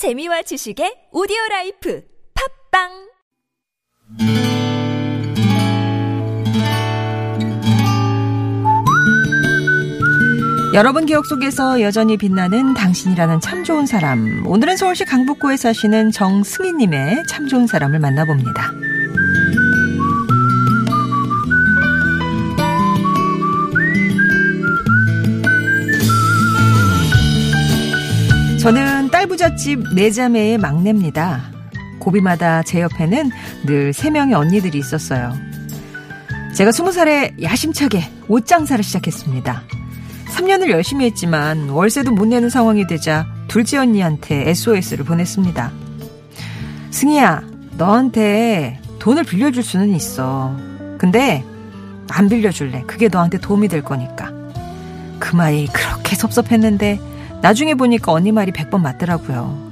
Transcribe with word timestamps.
재미와 0.00 0.40
지식의 0.40 1.12
오디오 1.12 1.36
라이프 1.50 2.02
팟빵 2.72 2.88
여러분 10.72 11.04
기억 11.04 11.26
속에서 11.26 11.82
여전히 11.82 12.16
빛나는 12.16 12.72
당신이라는 12.72 13.40
참 13.40 13.62
좋은 13.62 13.84
사람. 13.84 14.46
오늘은 14.46 14.78
서울시 14.78 15.04
강북구에 15.04 15.58
사시는 15.58 16.12
정승희 16.12 16.72
님의 16.72 17.24
참 17.28 17.46
좋은 17.46 17.66
사람을 17.66 17.98
만나봅니다. 17.98 18.72
저는 28.60 28.99
딸부잣집 29.20 29.94
네 29.94 30.10
자매의 30.10 30.56
막내입니다. 30.56 31.42
고비마다 31.98 32.62
제 32.62 32.80
옆에는 32.80 33.30
늘 33.66 33.92
세 33.92 34.08
명의 34.08 34.34
언니들이 34.34 34.78
있었어요. 34.78 35.34
제가 36.54 36.72
스무 36.72 36.90
살에 36.90 37.34
야심차게 37.42 38.02
옷 38.28 38.46
장사를 38.46 38.82
시작했습니다. 38.82 39.62
3년을 40.28 40.70
열심히 40.70 41.04
했지만 41.04 41.68
월세도 41.68 42.12
못 42.12 42.26
내는 42.28 42.48
상황이 42.48 42.86
되자 42.86 43.26
둘째 43.48 43.76
언니한테 43.76 44.48
SOS를 44.48 45.04
보냈습니다. 45.04 45.70
승희야, 46.90 47.42
너한테 47.76 48.80
돈을 49.00 49.24
빌려줄 49.24 49.62
수는 49.62 49.94
있어. 49.96 50.56
근데 50.96 51.44
안 52.08 52.28
빌려줄래. 52.30 52.84
그게 52.86 53.08
너한테 53.08 53.38
도움이 53.38 53.68
될 53.68 53.82
거니까. 53.82 54.30
그 55.18 55.36
말이 55.36 55.66
그렇게 55.66 56.16
섭섭했는데 56.16 57.09
나중에 57.42 57.74
보니까 57.74 58.12
언니 58.12 58.32
말이 58.32 58.52
100번 58.52 58.80
맞더라고요. 58.80 59.70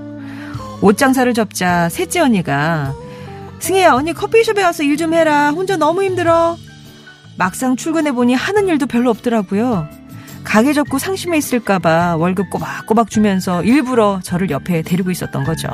옷 0.80 0.96
장사를 0.96 1.32
접자 1.34 1.88
셋째 1.88 2.20
언니가 2.20 2.94
승희야 3.58 3.92
언니 3.92 4.12
커피숍에 4.12 4.62
와서 4.62 4.82
일 4.84 4.96
좀 4.96 5.12
해라. 5.14 5.50
혼자 5.50 5.76
너무 5.76 6.02
힘들어. 6.02 6.56
막상 7.36 7.76
출근해 7.76 8.12
보니 8.12 8.34
하는 8.34 8.68
일도 8.68 8.86
별로 8.86 9.10
없더라고요. 9.10 9.88
가게 10.44 10.72
접고 10.72 10.98
상심해 10.98 11.36
있을까봐 11.36 12.16
월급 12.16 12.48
꼬박꼬박 12.50 13.10
주면서 13.10 13.62
일부러 13.62 14.20
저를 14.22 14.50
옆에 14.50 14.82
데리고 14.82 15.10
있었던 15.10 15.44
거죠. 15.44 15.68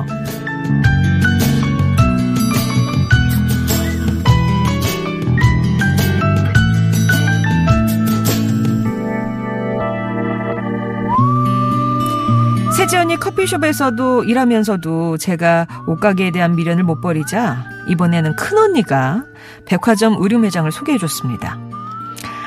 세지 12.85 12.97
언니 12.97 13.19
커피숍에서도 13.19 14.25
일하면서도 14.25 15.17
제가 15.17 15.65
옷가게에 15.87 16.29
대한 16.29 16.55
미련을 16.55 16.83
못 16.83 17.01
버리자 17.01 17.65
이번에는 17.87 18.35
큰 18.35 18.59
언니가 18.59 19.23
백화점 19.65 20.17
의류 20.19 20.37
매장을 20.37 20.71
소개해 20.71 20.99
줬습니다. 20.99 21.57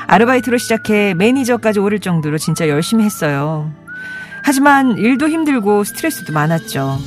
아르바이트로 0.07 0.57
시작해 0.57 1.13
매니저까지 1.13 1.79
오를 1.79 1.99
정도로 1.99 2.37
진짜 2.37 2.69
열심히 2.69 3.03
했어요. 3.03 3.69
하지만 4.41 4.97
일도 4.97 5.27
힘들고 5.27 5.83
스트레스도 5.83 6.31
많았죠. 6.31 6.97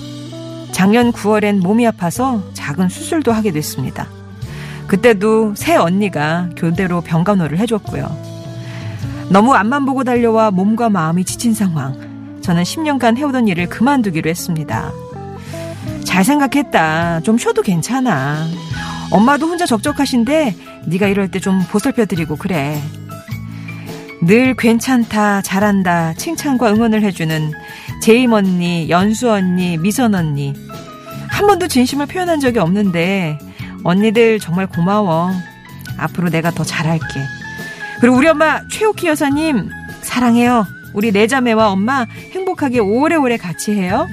작년 0.73 1.11
9월엔 1.11 1.63
몸이 1.63 1.87
아파서 1.87 2.43
작은 2.53 2.91
수술도 2.91 3.33
하게 3.33 3.51
됐습니다. 3.51 4.09
그때도 4.89 5.55
새 5.55 5.77
언니가 5.77 6.51
교대로 6.55 7.01
병간호를 7.01 7.57
해줬고요. 7.61 8.15
너무 9.31 9.55
앞만 9.55 9.87
보고 9.87 10.05
달려와 10.05 10.51
몸과 10.51 10.91
마음이 10.91 11.25
지친 11.25 11.55
상황. 11.55 12.12
저는 12.43 12.63
10년간 12.63 13.17
해오던 13.17 13.49
일을 13.49 13.69
그만두기로 13.69 14.29
했습니다. 14.29 14.93
잘 16.05 16.25
생각했다. 16.25 17.21
좀 17.21 17.39
쉬어도 17.39 17.63
괜찮아. 17.63 18.47
엄마도 19.11 19.47
혼자 19.47 19.67
적적하신데 19.67 20.57
네가 20.87 21.07
이럴 21.09 21.31
때 21.31 21.39
좀 21.39 21.61
보살펴드리고 21.71 22.37
그래. 22.37 22.81
늘 24.25 24.55
괜찮다, 24.55 25.43
잘한다, 25.43 26.15
칭찬과 26.15 26.73
응원을 26.73 27.03
해주는 27.03 27.51
제임 28.01 28.33
언니, 28.33 28.89
연수 28.89 29.31
언니, 29.31 29.77
미선 29.79 30.15
언니. 30.15 30.55
한 31.29 31.47
번도 31.47 31.67
진심을 31.67 32.07
표현한 32.07 32.39
적이 32.41 32.61
없는데 32.61 33.39
언니들 33.85 34.39
정말 34.39 34.67
고마워. 34.69 35.31
앞으로 35.97 36.31
내가 36.31 36.51
더 36.51 36.63
잘할게. 36.63 37.21
그리고 38.01 38.17
우리 38.17 38.29
엄마 38.29 38.61
최옥희 38.69 39.07
여사님 39.09 39.71
사랑해요. 40.03 40.67
우리 40.93 41.13
내 41.13 41.27
자매와 41.27 41.71
엄마 41.71 42.07
행복하게 42.33 42.81
오래오래 42.81 43.37
같이 43.37 43.73
해요. 43.73 44.09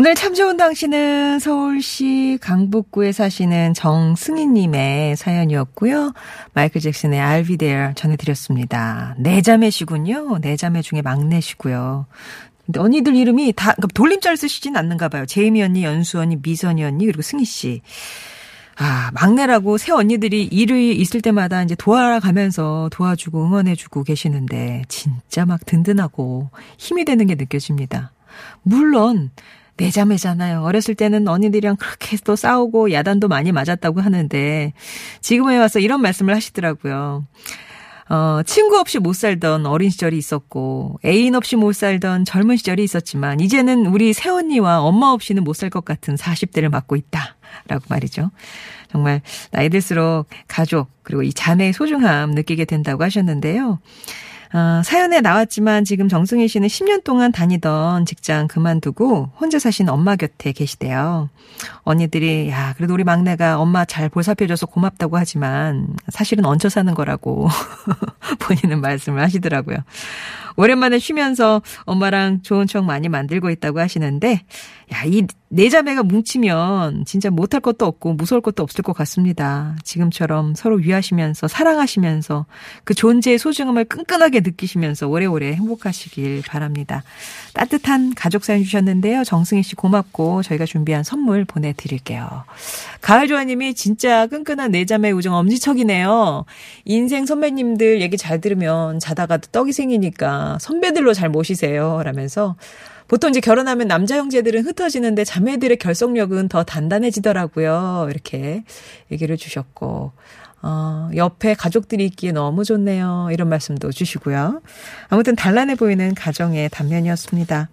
오늘 0.00 0.14
참 0.14 0.32
좋은 0.32 0.56
당신은 0.56 1.40
서울시 1.40 2.38
강북구에 2.40 3.12
사시는 3.12 3.74
정승희님의 3.74 5.14
사연이었고요. 5.14 6.14
마이클 6.54 6.80
잭슨의 6.80 7.20
I'll 7.20 7.46
be 7.46 7.58
there 7.58 7.92
전해드렸습니다. 7.94 9.14
네 9.18 9.42
자매시군요. 9.42 10.38
네 10.40 10.56
자매 10.56 10.80
중에 10.80 11.02
막내시고요. 11.02 12.06
근데 12.64 12.80
언니들 12.80 13.14
이름이 13.14 13.52
다 13.52 13.74
그러니까 13.74 13.88
돌림자를 13.92 14.38
쓰시진 14.38 14.74
않는가 14.74 15.10
봐요. 15.10 15.26
제이미 15.26 15.62
언니, 15.62 15.84
연수 15.84 16.18
언니, 16.18 16.38
미선이 16.40 16.82
언니 16.82 17.04
그리고 17.04 17.20
승희 17.20 17.44
씨. 17.44 17.82
아, 18.78 19.10
막내라고 19.12 19.76
새 19.76 19.92
언니들이 19.92 20.44
일이 20.44 20.96
있을 20.96 21.20
때마다 21.20 21.62
이제 21.62 21.74
도와가면서 21.74 22.88
도와주고 22.90 23.44
응원해주고 23.44 24.04
계시는데 24.04 24.84
진짜 24.88 25.44
막 25.44 25.66
든든하고 25.66 26.48
힘이 26.78 27.04
되는 27.04 27.26
게 27.26 27.34
느껴집니다. 27.34 28.12
물론 28.62 29.30
내자매잖아요. 29.80 30.62
어렸을 30.62 30.94
때는 30.94 31.26
언니들이랑 31.28 31.76
그렇게 31.76 32.16
또 32.24 32.36
싸우고 32.36 32.92
야단도 32.92 33.28
많이 33.28 33.50
맞았다고 33.52 34.00
하는데 34.00 34.72
지금에 35.20 35.58
와서 35.58 35.78
이런 35.78 36.02
말씀을 36.02 36.34
하시더라고요. 36.36 37.26
어, 38.10 38.40
친구 38.44 38.76
없이 38.76 38.98
못 38.98 39.12
살던 39.14 39.66
어린 39.66 39.88
시절이 39.88 40.18
있었고, 40.18 40.98
애인 41.04 41.36
없이 41.36 41.54
못 41.54 41.72
살던 41.76 42.24
젊은 42.24 42.56
시절이 42.56 42.82
있었지만, 42.82 43.38
이제는 43.38 43.86
우리 43.86 44.12
새언니와 44.12 44.80
엄마 44.80 45.10
없이는 45.12 45.44
못 45.44 45.54
살 45.54 45.70
것 45.70 45.84
같은 45.84 46.16
40대를 46.16 46.70
맞고 46.70 46.96
있다. 46.96 47.36
라고 47.68 47.84
말이죠. 47.88 48.32
정말 48.90 49.22
나이 49.52 49.68
들수록 49.68 50.26
가족, 50.48 50.88
그리고 51.04 51.22
이 51.22 51.32
자매의 51.32 51.72
소중함 51.72 52.32
느끼게 52.32 52.64
된다고 52.64 53.04
하셨는데요. 53.04 53.78
어, 54.52 54.82
사연에 54.84 55.20
나왔지만 55.20 55.84
지금 55.84 56.08
정승희 56.08 56.48
씨는 56.48 56.66
10년 56.66 57.04
동안 57.04 57.30
다니던 57.30 58.04
직장 58.04 58.48
그만두고 58.48 59.30
혼자 59.38 59.60
사신 59.60 59.88
엄마 59.88 60.16
곁에 60.16 60.50
계시대요. 60.50 61.28
언니들이 61.82 62.50
야 62.50 62.74
그래도 62.76 62.94
우리 62.94 63.04
막내가 63.04 63.60
엄마 63.60 63.84
잘 63.84 64.08
보살펴줘서 64.08 64.66
고맙다고 64.66 65.16
하지만 65.16 65.94
사실은 66.08 66.44
얹혀 66.44 66.68
사는 66.68 66.92
거라고 66.94 67.48
본인은 68.40 68.80
말씀을 68.80 69.22
하시더라고요. 69.22 69.78
오랜만에 70.56 70.98
쉬면서 70.98 71.62
엄마랑 71.84 72.42
좋은 72.42 72.66
추억 72.66 72.84
많이 72.84 73.08
만들고 73.08 73.50
있다고 73.50 73.78
하시는데 73.78 74.42
야, 74.92 75.04
이 75.04 75.26
네 75.52 75.68
자매가 75.68 76.04
뭉치면 76.04 77.04
진짜 77.06 77.28
못할 77.28 77.60
것도 77.60 77.84
없고 77.84 78.14
무서울 78.14 78.40
것도 78.40 78.62
없을 78.62 78.84
것 78.84 78.92
같습니다. 78.92 79.74
지금처럼 79.82 80.54
서로 80.54 80.76
위하시면서 80.76 81.48
사랑하시면서 81.48 82.46
그 82.84 82.94
존재의 82.94 83.36
소중함을 83.36 83.86
끈끈하게 83.86 84.39
느끼시면서 84.40 85.08
오래오래 85.08 85.52
행복하시길 85.52 86.42
바랍니다. 86.46 87.02
따뜻한 87.52 88.14
가족 88.14 88.44
사연 88.44 88.62
주셨는데요. 88.62 89.24
정승희 89.24 89.62
씨 89.62 89.74
고맙고 89.74 90.42
저희가 90.42 90.66
준비한 90.66 91.04
선물 91.04 91.44
보내드릴게요. 91.44 92.44
가을조아님이 93.00 93.74
진짜 93.74 94.26
끈끈한 94.26 94.72
네 94.72 94.84
자매 94.84 95.10
우정 95.10 95.34
엄지척이네요. 95.34 96.44
인생 96.84 97.26
선배님들 97.26 98.00
얘기 98.00 98.16
잘 98.16 98.40
들으면 98.40 98.98
자다가도 98.98 99.48
떡이 99.52 99.72
생기니까 99.72 100.58
선배들로 100.60 101.14
잘 101.14 101.28
모시세요. 101.28 102.02
라면서 102.04 102.56
보통 103.08 103.30
이제 103.30 103.40
결혼하면 103.40 103.88
남자 103.88 104.16
형제들은 104.16 104.64
흩어지는데 104.66 105.24
자매들의 105.24 105.78
결속력은 105.78 106.48
더 106.48 106.62
단단해지더라고요. 106.62 108.06
이렇게 108.08 108.62
얘기를 109.10 109.36
주셨고. 109.36 110.12
어, 110.62 111.10
옆에 111.14 111.54
가족들이 111.54 112.04
있기에 112.06 112.32
너무 112.32 112.64
좋네요. 112.64 113.28
이런 113.32 113.48
말씀도 113.48 113.92
주시고요. 113.92 114.60
아무튼 115.08 115.36
단란해 115.36 115.76
보이는 115.76 116.14
가정의 116.14 116.68
단면이었습니다. 116.70 117.68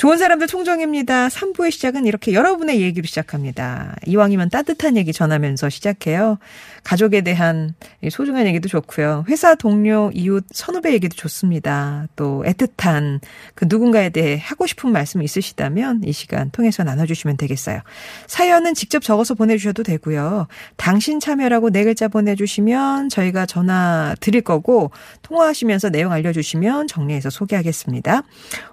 좋은 0.00 0.16
사람들 0.16 0.46
총정입니다. 0.46 1.28
3부의 1.28 1.70
시작은 1.70 2.06
이렇게 2.06 2.32
여러분의 2.32 2.80
얘기로 2.80 3.06
시작합니다. 3.06 3.96
이왕이면 4.06 4.48
따뜻한 4.48 4.96
얘기 4.96 5.12
전하면서 5.12 5.68
시작해요. 5.68 6.38
가족에 6.82 7.20
대한 7.20 7.74
소중한 8.10 8.46
얘기도 8.46 8.68
좋고요. 8.68 9.24
회사 9.28 9.54
동료, 9.54 10.10
이웃, 10.14 10.44
선후배 10.50 10.92
얘기도 10.92 11.14
좋습니다. 11.16 12.06
또 12.16 12.42
애틋한 12.46 13.20
그 13.54 13.66
누군가에 13.68 14.10
대해 14.10 14.38
하고 14.42 14.66
싶은 14.66 14.90
말씀 14.92 15.22
있으시다면 15.22 16.02
이 16.04 16.12
시간 16.12 16.50
통해서 16.50 16.82
나눠주시면 16.84 17.36
되겠어요. 17.36 17.80
사연은 18.26 18.74
직접 18.74 19.02
적어서 19.02 19.34
보내주셔도 19.34 19.82
되고요. 19.82 20.46
당신 20.76 21.20
참여라고 21.20 21.70
네 21.70 21.84
글자 21.84 22.08
보내주시면 22.08 23.08
저희가 23.08 23.46
전화 23.46 24.14
드릴 24.20 24.42
거고 24.42 24.90
통화하시면서 25.22 25.90
내용 25.90 26.12
알려주시면 26.12 26.86
정리해서 26.86 27.30
소개하겠습니다. 27.30 28.22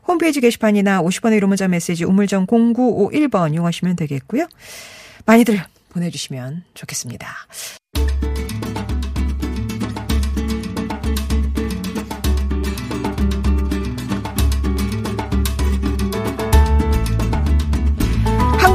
홈페이지 0.08 0.42
게시판이나 0.42 1.02
50번의 1.02 1.40
1호 1.40 1.48
문자 1.48 1.68
메시지 1.68 2.06
우물정 2.06 2.48
0951번 2.48 3.54
이용하시면 3.54 3.96
되겠고요. 3.96 4.48
많이들 5.26 5.62
보내주시면 5.90 6.64
좋겠습니다. 6.74 7.28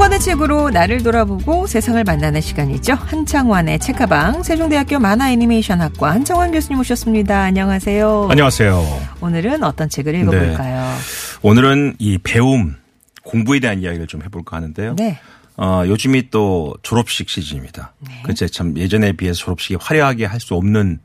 권의 0.02 0.18
책으로 0.18 0.70
나를 0.70 1.04
돌아보고 1.04 1.68
세상을 1.68 2.02
만나는 2.02 2.40
시간이죠. 2.40 2.94
한창환의 2.94 3.78
책가방 3.78 4.42
세종대학교 4.42 4.98
만화 4.98 5.30
애니메이션학과 5.30 6.10
한창환 6.10 6.50
교수님 6.50 6.80
오셨습니다. 6.80 7.40
안녕하세요. 7.42 8.26
안녕하세요. 8.28 9.00
오늘은 9.20 9.62
어떤 9.62 9.88
책을 9.88 10.16
읽어볼까요? 10.16 10.80
네. 10.80 10.96
오늘은 11.42 11.94
이 12.00 12.18
배움 12.18 12.74
공부에 13.22 13.60
대한 13.60 13.80
이야기를 13.80 14.08
좀 14.08 14.24
해볼까 14.24 14.56
하는데요. 14.56 14.96
네. 14.96 15.20
어, 15.56 15.84
요즘이 15.86 16.30
또 16.30 16.74
졸업식 16.82 17.28
시즌입니다. 17.28 17.92
네. 18.00 18.22
그제 18.24 18.48
참 18.48 18.76
예전에 18.76 19.12
비해서 19.12 19.38
졸업식이 19.38 19.76
화려하게 19.80 20.24
할 20.24 20.40
수 20.40 20.56
없는 20.56 20.98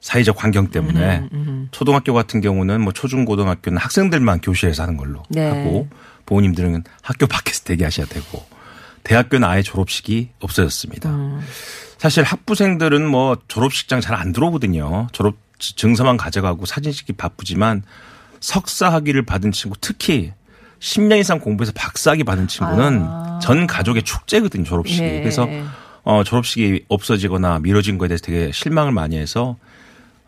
사회적 0.00 0.42
환경 0.42 0.68
때문에 0.68 1.28
음, 1.32 1.68
초등학교 1.72 2.14
같은 2.14 2.40
경우는 2.40 2.80
뭐 2.80 2.92
초중 2.92 3.24
고등학교는 3.24 3.78
학생들만 3.78 4.40
교실에서 4.40 4.84
하는 4.84 4.96
걸로 4.96 5.22
네. 5.28 5.48
하고 5.48 5.88
부모님들은 6.26 6.84
학교 7.02 7.26
밖에서 7.26 7.64
대기하셔야 7.64 8.06
되고 8.06 8.46
대학교는 9.02 9.48
아예 9.48 9.62
졸업식이 9.62 10.30
없어졌습니다. 10.40 11.10
음. 11.10 11.40
사실 11.98 12.22
학부생들은 12.22 13.08
뭐 13.08 13.38
졸업식장 13.48 14.00
잘 14.00 14.14
안 14.14 14.32
들어오거든요. 14.32 15.08
졸업 15.12 15.36
증서만 15.58 16.16
가져가고 16.16 16.66
사진 16.66 16.92
찍기 16.92 17.14
바쁘지만 17.14 17.82
석사 18.40 18.92
학위를 18.92 19.24
받은 19.24 19.50
친구 19.50 19.76
특히 19.80 20.32
10년 20.78 21.18
이상 21.18 21.40
공부해서 21.40 21.72
박사학위 21.74 22.22
받은 22.22 22.46
친구는 22.46 23.02
아. 23.02 23.40
전 23.42 23.66
가족의 23.66 24.04
축제거든요, 24.04 24.62
졸업식이. 24.64 25.00
네. 25.02 25.20
그래서 25.20 25.48
어, 26.04 26.22
졸업식이 26.22 26.84
없어지거나 26.88 27.58
미뤄진 27.58 27.98
거에 27.98 28.06
대해서 28.08 28.24
되게 28.24 28.52
실망을 28.52 28.92
많이 28.92 29.18
해서 29.18 29.56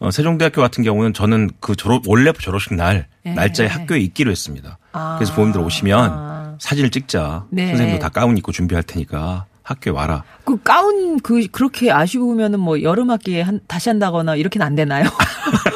어, 0.00 0.10
세종대학교 0.10 0.60
같은 0.62 0.82
경우는 0.82 1.12
저는 1.12 1.50
그 1.60 1.76
졸업 1.76 2.08
원래 2.08 2.32
졸업식 2.32 2.74
날 2.74 3.06
네. 3.22 3.34
날짜에 3.34 3.66
학교에 3.66 4.00
있기로 4.00 4.30
했습니다. 4.30 4.78
아. 4.92 5.16
그래서 5.18 5.34
부모님들 5.34 5.60
오시면 5.60 6.10
아. 6.10 6.56
사진을 6.58 6.90
찍자. 6.90 7.46
네. 7.50 7.68
선생님도 7.68 8.00
다 8.00 8.08
가운 8.08 8.36
입고 8.38 8.50
준비할 8.50 8.82
테니까 8.82 9.44
학교에 9.62 9.92
와라. 9.92 10.24
그 10.44 10.60
가운 10.62 11.20
그 11.20 11.46
그렇게 11.48 11.92
아쉬우면은 11.92 12.60
뭐 12.60 12.82
여름 12.82 13.10
학기에 13.10 13.42
한, 13.42 13.60
다시 13.68 13.88
한다거나 13.90 14.36
이렇게는 14.36 14.66
안 14.66 14.74
되나요? 14.74 15.04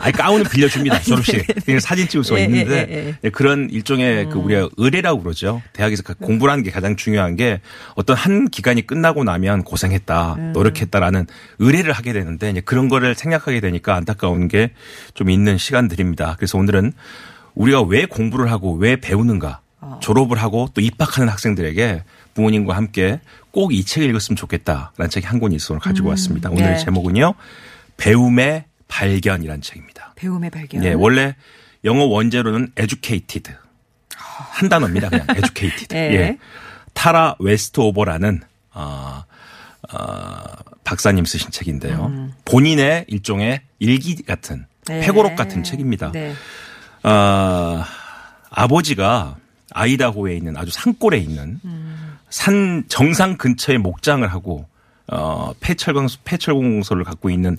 아니 0.00 0.12
가운은 0.12 0.44
빌려줍니다 0.50 1.00
졸업식. 1.04 1.46
그냥 1.64 1.78
사진 1.78 2.08
찍을 2.08 2.24
수가 2.24 2.40
예, 2.40 2.44
있는데 2.44 2.86
예, 2.90 2.92
예, 2.92 3.06
예. 3.08 3.14
네, 3.22 3.30
그런 3.30 3.68
일종의 3.70 4.28
그 4.30 4.38
우리가 4.38 4.68
의례라고 4.76 5.22
그러죠. 5.22 5.62
대학에서 5.72 6.02
그 6.02 6.14
공부라는 6.14 6.64
게 6.64 6.70
가장 6.70 6.96
중요한 6.96 7.36
게 7.36 7.60
어떤 7.94 8.16
한 8.16 8.48
기간이 8.48 8.86
끝나고 8.86 9.22
나면 9.24 9.62
고생했다, 9.62 10.34
음. 10.38 10.52
노력했다라는 10.54 11.26
의례를 11.58 11.92
하게 11.92 12.12
되는데 12.12 12.50
이제 12.50 12.60
그런 12.60 12.88
거를 12.88 13.14
생각하게 13.14 13.60
되니까 13.60 13.94
안타까운 13.94 14.48
게 14.48 14.70
좀 15.14 15.28
있는 15.30 15.58
시간들입니다. 15.58 16.36
그래서 16.38 16.56
오늘은 16.56 16.92
우리가 17.54 17.82
왜 17.82 18.06
공부를 18.06 18.50
하고 18.50 18.74
왜 18.74 18.96
배우는가 18.96 19.60
어. 19.80 19.98
졸업을 20.02 20.38
하고 20.38 20.68
또 20.72 20.80
입학하는 20.80 21.28
학생들에게 21.28 22.04
부모님과 22.34 22.74
함께 22.76 23.20
꼭 23.50 23.72
이 23.72 23.84
책을 23.84 24.08
읽었으면 24.10 24.36
좋겠다라는 24.36 25.10
책이 25.10 25.26
한 25.26 25.40
권이 25.40 25.56
있어 25.56 25.74
오늘 25.74 25.80
가지고 25.82 26.08
왔습니다. 26.10 26.48
오늘 26.50 26.62
네. 26.64 26.70
의 26.72 26.78
제목은요. 26.80 27.34
배움의 27.96 28.64
발견이라는 28.88 29.60
책입니다. 29.62 29.89
배움의 30.20 30.50
발견. 30.50 30.84
예, 30.84 30.92
원래 30.92 31.34
영어 31.84 32.04
원제로는 32.04 32.72
educated 32.78 33.54
한 34.14 34.68
단어입니다. 34.68 35.08
그냥 35.08 35.26
educated. 35.36 35.96
예. 35.96 36.14
예. 36.14 36.38
타라 36.92 37.36
웨스트오버라는 37.38 38.42
어, 38.74 39.24
어, 39.92 40.42
박사님 40.84 41.24
쓰신 41.24 41.50
책인데요. 41.50 42.30
본인의 42.44 43.06
일종의 43.08 43.62
일기 43.78 44.22
같은 44.22 44.56
음. 44.56 44.66
네. 44.86 45.02
회고록 45.02 45.36
같은 45.36 45.62
책입니다. 45.62 46.12
네. 46.12 46.34
어, 47.02 47.82
아버지가 48.50 49.36
아이다호에 49.72 50.36
있는 50.36 50.56
아주 50.56 50.70
산골에 50.72 51.18
있는 51.18 51.60
산 52.28 52.84
정상 52.88 53.36
근처에 53.36 53.78
목장을 53.78 54.26
하고 54.26 54.68
어 55.06 55.52
폐철공 55.60 56.08
폐철공소를 56.24 57.04
갖고 57.04 57.30
있는 57.30 57.56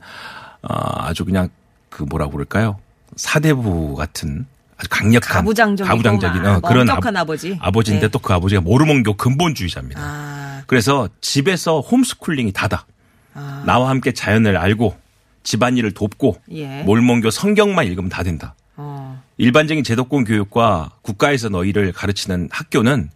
어 0.62 0.74
아주 1.04 1.24
그냥 1.26 1.50
그 1.92 2.02
뭐라고 2.04 2.32
그럴까요? 2.32 2.80
사대부 3.16 3.94
같은 3.96 4.48
아주 4.78 4.88
강력한 4.90 5.38
가부장적이고 5.42 5.88
가부장적인 5.88 6.42
막 6.42 6.64
어, 6.64 6.68
그런 6.68 6.90
엄격한 6.90 7.16
아버지. 7.18 7.56
아버지인데 7.62 8.08
네. 8.08 8.12
또그 8.12 8.34
아버지가 8.34 8.62
모르몬교 8.62 9.18
근본주의자입니다. 9.18 10.02
아, 10.02 10.64
그래서 10.66 11.08
집에서 11.20 11.82
홈스쿨링이 11.82 12.54
다다. 12.54 12.88
아. 13.36 13.64
나와 13.68 13.90
함께 13.90 14.12
자연을 14.12 14.58
알고 14.58 14.98
집안일을 15.44 15.92
돕고 15.92 16.42
예. 16.54 16.82
몰몬교 16.84 17.30
성경만 17.30 17.86
읽으면 17.88 18.10
다 18.10 18.24
된다. 18.24 18.56
어. 18.78 19.22
일반적인 19.38 19.84
제도권 19.84 20.24
교육과 20.24 20.92
국가에서 21.02 21.50
너희를 21.50 21.92
가르치는 21.92 22.50
학교는 22.52 23.10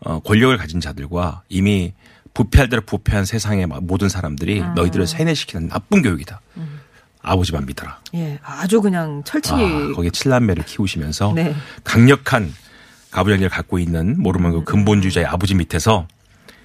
어, 0.00 0.20
권력을 0.20 0.56
가진 0.56 0.80
자들과 0.80 1.42
이미 1.48 1.92
부패할 2.34 2.68
대로 2.68 2.82
부패한 2.82 3.24
세상의 3.24 3.66
모든 3.82 4.08
사람들이 4.08 4.62
아. 4.62 4.72
너희들을 4.74 5.06
세뇌시키는 5.06 5.68
나쁜 5.68 6.02
교육이다. 6.02 6.40
음. 6.56 6.75
아버지만 7.26 7.66
믿어라. 7.66 8.00
예. 8.14 8.38
아주 8.42 8.80
그냥 8.80 9.22
철칙이 9.24 9.62
아, 9.62 9.92
거기에 9.94 10.10
칠남매를 10.10 10.64
키우시면서 10.64 11.32
네. 11.34 11.54
강력한 11.84 12.52
가부장제를 13.10 13.50
갖고 13.50 13.78
있는 13.78 14.20
모르몬교 14.20 14.64
근본주의자의 14.64 15.26
아버지 15.26 15.54
밑에서 15.54 16.06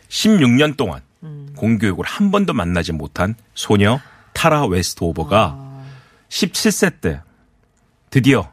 16년 0.10 0.78
동안 0.78 1.02
음. 1.24 1.53
공교육을 1.58 2.06
한 2.06 2.32
번도 2.32 2.53
만나지 2.53 2.91
못한 2.91 3.36
소녀 3.56 4.00
타라 4.34 4.65
웨스트오버가 4.65 5.56
아. 5.58 5.86
17세 6.30 7.01
때 7.01 7.22
드디어 8.10 8.51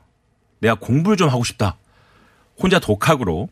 내가 0.60 0.74
공부를 0.74 1.16
좀 1.16 1.28
하고 1.28 1.44
싶다. 1.44 1.76
혼자 2.58 2.78
독학으로 2.78 3.48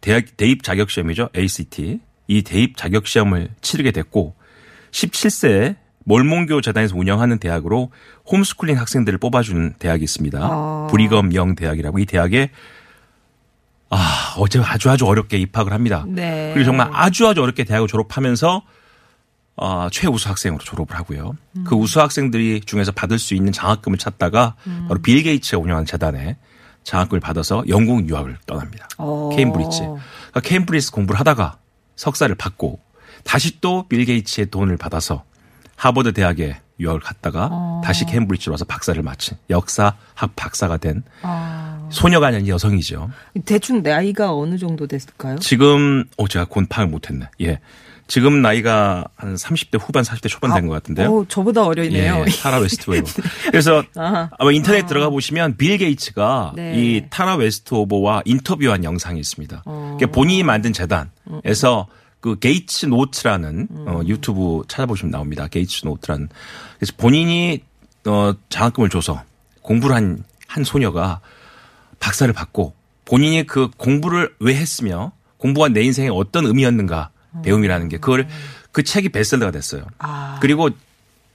대학 0.00 0.36
대입 0.36 0.62
자격 0.62 0.90
시험이죠. 0.90 1.28
ACT. 1.36 2.00
이 2.28 2.42
대입 2.42 2.76
자격 2.76 3.06
시험을 3.06 3.50
치르게 3.60 3.92
됐고 3.92 4.34
17세에 4.90 5.76
몰몬교 6.08 6.60
재단에서 6.60 6.96
운영하는 6.96 7.38
대학으로 7.38 7.90
홈스쿨링 8.30 8.78
학생들을 8.78 9.18
뽑아주는 9.18 9.74
대학이 9.80 10.04
있습니다. 10.04 10.38
아. 10.40 10.86
브리검 10.90 11.34
영 11.34 11.56
대학이라고 11.56 11.98
이 11.98 12.06
대학에 12.06 12.50
아 13.90 14.34
어제 14.38 14.60
아주 14.60 14.88
아주 14.90 15.04
어렵게 15.06 15.36
입학을 15.38 15.72
합니다. 15.72 16.04
네. 16.08 16.52
그리고 16.54 16.66
정말 16.66 16.88
아주 16.92 17.26
아주 17.26 17.42
어렵게 17.42 17.64
대학을 17.64 17.88
졸업하면서 17.88 18.62
어, 19.58 19.88
최우수 19.90 20.28
학생으로 20.28 20.62
졸업을 20.62 20.94
하고요. 20.96 21.34
그 21.64 21.74
우수 21.74 22.00
학생들이 22.00 22.60
중에서 22.60 22.92
받을 22.92 23.18
수 23.18 23.34
있는 23.34 23.52
장학금을 23.52 23.98
찾다가 23.98 24.54
바로 24.86 25.00
빌 25.00 25.22
게이츠가 25.22 25.60
운영하는 25.62 25.86
재단에 25.86 26.36
장학금을 26.84 27.20
받아서 27.20 27.64
영국 27.68 28.08
유학을 28.08 28.36
떠납니다. 28.46 28.86
어. 28.98 29.30
케임브리지. 29.34 29.80
그러니까 29.80 30.40
케임브리지 30.40 30.90
공부를 30.92 31.18
하다가 31.18 31.58
석사를 31.96 32.32
받고 32.36 32.78
다시 33.24 33.60
또 33.60 33.88
빌 33.88 34.04
게이츠의 34.04 34.50
돈을 34.50 34.76
받아서 34.76 35.24
하버드 35.76 36.12
대학에 36.12 36.56
유학을 36.78 37.00
갔다가 37.00 37.48
어. 37.50 37.80
다시 37.84 38.04
케임브리지로 38.04 38.52
와서 38.52 38.64
박사를 38.64 39.00
마친 39.02 39.36
역사학 39.48 39.96
박사가 40.36 40.76
된 40.76 41.02
아. 41.22 41.88
소녀가 41.90 42.26
아닌 42.26 42.46
여성이죠. 42.48 43.10
대충 43.44 43.82
나이가 43.82 44.34
어느 44.34 44.58
정도 44.58 44.86
됐을까요? 44.86 45.38
지금 45.38 46.04
어 46.18 46.28
제가 46.28 46.46
곧 46.46 46.66
파악을 46.68 46.90
못했네. 46.90 47.28
예. 47.42 47.60
지금 48.08 48.40
나이가 48.40 49.04
한 49.16 49.34
30대 49.34 49.80
후반, 49.80 50.04
40대 50.04 50.28
초반 50.28 50.54
된것 50.54 50.70
같은데요. 50.70 51.12
어, 51.12 51.24
저보다 51.28 51.64
어리네요. 51.64 52.24
예, 52.26 52.30
타라 52.30 52.58
웨스트오버. 52.58 53.02
그래서 53.50 53.82
아하. 53.96 54.30
아마 54.38 54.52
인터넷 54.52 54.86
들어가 54.86 55.10
보시면 55.10 55.56
빌 55.56 55.76
게이츠가 55.76 56.52
네. 56.54 56.74
이 56.76 57.04
타라 57.10 57.34
웨스트오버와 57.34 58.22
인터뷰한 58.24 58.84
영상이 58.84 59.18
있습니다. 59.18 59.62
어. 59.64 59.96
그게 59.98 60.10
본인이 60.10 60.44
만든 60.44 60.72
재단에서 60.72 61.88
그 62.26 62.38
Gates 62.38 62.86
Notes라는 62.86 63.68
어, 63.86 64.00
유튜브 64.06 64.62
찾아보시면 64.68 65.10
나옵니다. 65.10 65.46
Gates 65.46 65.86
Notes라는 65.86 66.28
그래서 66.78 66.92
본인이 66.96 67.62
어 68.06 68.34
장학금을 68.50 68.90
줘서 68.90 69.22
공부를 69.62 69.96
한 69.96 70.24
한 70.56 70.64
소녀가 70.64 71.20
박사를 72.00 72.32
받고 72.32 72.74
본인이 73.04 73.46
그 73.46 73.68
공부를 73.76 74.34
왜 74.40 74.54
했으며 74.54 75.12
공부가 75.36 75.68
내 75.68 75.82
인생에 75.82 76.08
어떤 76.08 76.46
의미였는가 76.46 77.10
배움이라는 77.44 77.88
게 77.88 77.98
그걸 77.98 78.26
그 78.72 78.82
책이 78.82 79.10
베스트셀러가 79.10 79.52
됐어요. 79.52 79.84
아. 79.98 80.38
그리고 80.40 80.70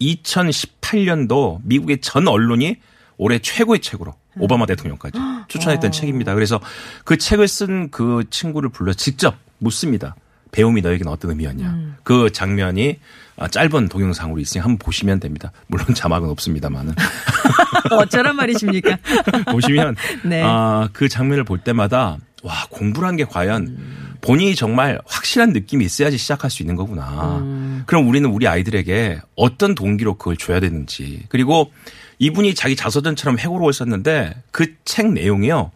2018년도 0.02 1.60
미국의 1.64 2.02
전 2.02 2.28
언론이 2.28 2.78
올해 3.18 3.38
최고의 3.38 3.82
책으로 3.82 4.16
오바마 4.40 4.66
대통령까지 4.66 5.20
추천했던 5.48 5.92
책입니다. 5.92 6.34
그래서 6.34 6.60
그 7.06 7.18
책을 7.18 7.48
쓴 7.48 7.92
그 7.92 8.24
친구를 8.32 8.70
불러 8.70 8.94
직접 8.94 9.36
묻습니다. 9.60 10.16
배움이 10.52 10.82
너에게는 10.82 11.12
어떤 11.12 11.32
의미였냐. 11.32 11.98
그 12.04 12.32
장면이 12.32 13.00
아, 13.38 13.48
짧은 13.48 13.90
동영상으로 13.90 14.40
있으니 14.40 14.62
한번 14.62 14.78
보시면 14.78 15.20
됩니다. 15.20 15.52
물론 15.68 15.94
자막은 15.96 16.30
없습니다만은 16.30 16.94
어쩌란 17.92 18.36
말이십니까? 18.36 18.98
보시면 19.52 19.96
네. 20.24 20.44
아, 20.44 20.90
그 20.94 21.10
장면을 21.10 21.44
볼 21.44 21.60
때마다 21.60 22.18
와 22.44 22.54
공부란 22.70 23.16
게 23.18 23.24
과연 23.26 23.78
본인이 24.22 24.56
정말 24.56 25.00
확실한 25.06 25.54
느낌이 25.54 25.86
있어야지 25.86 26.18
시작할 26.18 26.52
수 26.52 26.62
있는 26.64 26.76
거구나. 26.76 27.44
그럼 27.86 28.08
우리는 28.08 28.30
우리 28.30 28.48
아이들에게 28.48 29.22
어떤 29.36 29.74
동기로 29.76 30.16
그걸 30.18 30.38
줘야 30.38 30.60
되는지 30.60 31.24
그리고 31.30 31.72
이분이 32.20 32.54
자기 32.56 32.76
자서전처럼 32.76 33.40
해고록을 33.40 33.74
썼는데 33.74 34.36
그 34.52 34.76
책 34.86 35.12
내용이요 35.14 35.72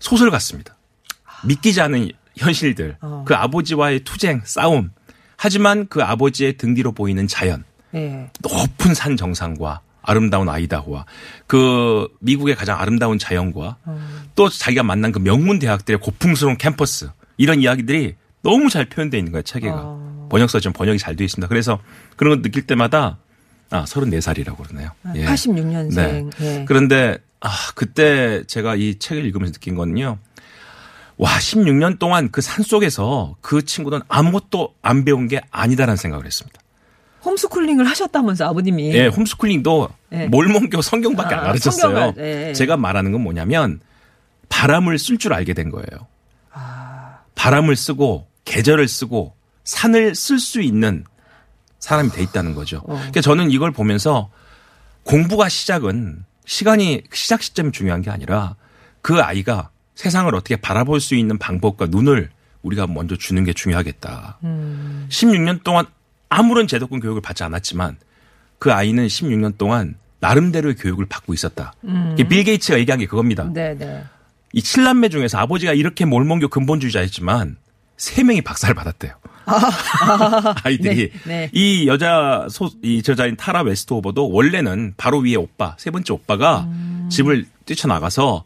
소설 0.00 0.30
같습니다. 0.30 0.76
믿기지 1.44 1.80
않은 1.80 2.10
현실들, 2.38 2.96
어. 3.00 3.24
그 3.26 3.34
아버지와의 3.34 4.00
투쟁, 4.00 4.40
싸움. 4.44 4.90
하지만 5.36 5.86
그 5.88 6.02
아버지의 6.02 6.56
등 6.56 6.74
뒤로 6.74 6.92
보이는 6.92 7.26
자연, 7.28 7.64
예. 7.94 8.30
높은 8.40 8.94
산 8.94 9.16
정상과 9.16 9.80
아름다운 10.02 10.48
아이다호와 10.48 11.04
그 11.46 12.08
미국의 12.20 12.56
가장 12.56 12.80
아름다운 12.80 13.18
자연과 13.18 13.76
또 14.34 14.48
자기가 14.48 14.82
만난 14.82 15.12
그 15.12 15.18
명문 15.18 15.58
대학들의 15.58 16.00
고풍스러운 16.00 16.56
캠퍼스 16.56 17.10
이런 17.36 17.60
이야기들이 17.60 18.14
너무 18.42 18.70
잘 18.70 18.86
표현되어 18.86 19.18
있는 19.18 19.32
거예요 19.32 19.42
책에가 19.42 19.76
어. 19.76 20.28
번역서 20.30 20.60
좀 20.60 20.72
번역이 20.72 20.98
잘 20.98 21.16
되어 21.16 21.24
있습니다. 21.24 21.48
그래서 21.48 21.78
그런 22.16 22.36
거 22.36 22.42
느낄 22.42 22.66
때마다 22.66 23.18
아 23.70 23.84
34살이라고 23.84 24.56
그러네요. 24.56 24.90
예. 25.14 25.26
86년생. 25.26 26.30
예. 26.40 26.64
그런데 26.66 27.18
아 27.40 27.50
그때 27.74 28.42
제가 28.46 28.76
이 28.76 28.98
책을 28.98 29.24
읽으면서 29.26 29.52
느낀 29.52 29.74
거는요. 29.74 30.18
와 31.18 31.30
16년 31.38 31.98
동안 31.98 32.30
그 32.30 32.40
산 32.40 32.62
속에서 32.64 33.36
그 33.40 33.64
친구는 33.64 34.00
아무것도 34.08 34.74
안 34.82 35.04
배운 35.04 35.28
게 35.28 35.40
아니다라는 35.50 35.96
생각을 35.96 36.24
했습니다. 36.26 36.60
홈스쿨링을 37.24 37.84
하셨다면서 37.86 38.46
아버님이. 38.48 38.94
예, 38.94 39.06
홈스쿨링도 39.08 39.88
예. 40.12 40.26
몰몬교 40.28 40.80
성경밖에 40.80 41.34
안 41.34 41.40
아, 41.40 41.46
가르쳤어요. 41.48 41.80
성경을, 42.12 42.14
예. 42.48 42.52
제가 42.52 42.76
말하는 42.76 43.10
건 43.12 43.22
뭐냐면 43.22 43.80
바람을 44.48 44.98
쓸 44.98 45.18
줄 45.18 45.34
알게 45.34 45.52
된 45.54 45.70
거예요. 45.70 46.06
아. 46.52 47.18
바람을 47.34 47.74
쓰고 47.76 48.28
계절을 48.44 48.86
쓰고 48.88 49.34
산을 49.64 50.14
쓸 50.14 50.38
수 50.38 50.62
있는 50.62 51.04
사람이 51.80 52.10
돼 52.10 52.22
있다는 52.22 52.54
거죠. 52.54 52.78
어. 52.86 52.94
그러니까 52.94 53.20
저는 53.20 53.50
이걸 53.50 53.72
보면서 53.72 54.30
공부가 55.02 55.48
시작은 55.48 56.24
시간이 56.46 57.02
시작 57.12 57.42
시점이 57.42 57.72
중요한 57.72 58.00
게 58.02 58.10
아니라 58.10 58.54
그 59.02 59.20
아이가 59.20 59.70
세상을 59.98 60.32
어떻게 60.32 60.54
바라볼 60.54 61.00
수 61.00 61.16
있는 61.16 61.38
방법과 61.38 61.86
눈을 61.86 62.30
우리가 62.62 62.86
먼저 62.86 63.16
주는 63.16 63.42
게 63.42 63.52
중요하겠다. 63.52 64.38
음. 64.44 65.06
16년 65.08 65.64
동안 65.64 65.86
아무런 66.28 66.68
제도권 66.68 67.00
교육을 67.00 67.20
받지 67.20 67.42
않았지만 67.42 67.96
그 68.60 68.72
아이는 68.72 69.08
16년 69.08 69.58
동안 69.58 69.96
나름대로의 70.20 70.76
교육을 70.76 71.06
받고 71.06 71.34
있었다. 71.34 71.72
이게 72.14 72.28
빌 72.28 72.44
게이츠가 72.44 72.78
얘기한 72.78 73.00
게 73.00 73.06
그겁니다. 73.06 73.42
음. 73.42 73.52
네네. 73.52 74.04
이 74.52 74.62
칠남매 74.62 75.08
중에서 75.08 75.38
아버지가 75.38 75.72
이렇게 75.72 76.04
몰몬교 76.04 76.46
근본주의자였지만 76.46 77.56
세 77.96 78.22
명이 78.22 78.42
박사를 78.42 78.72
받았대요. 78.76 79.14
아이들이 80.62 81.10
네, 81.24 81.48
네. 81.48 81.50
이 81.52 81.88
여자 81.88 82.46
소, 82.48 82.70
이 82.82 83.02
저자인 83.02 83.34
타라 83.34 83.62
웨스트오버도 83.62 84.30
원래는 84.30 84.94
바로 84.96 85.18
위에 85.18 85.34
오빠 85.34 85.74
세 85.76 85.90
번째 85.90 86.12
오빠가 86.12 86.68
음. 86.68 87.08
집을 87.10 87.46
뛰쳐나가서 87.64 88.44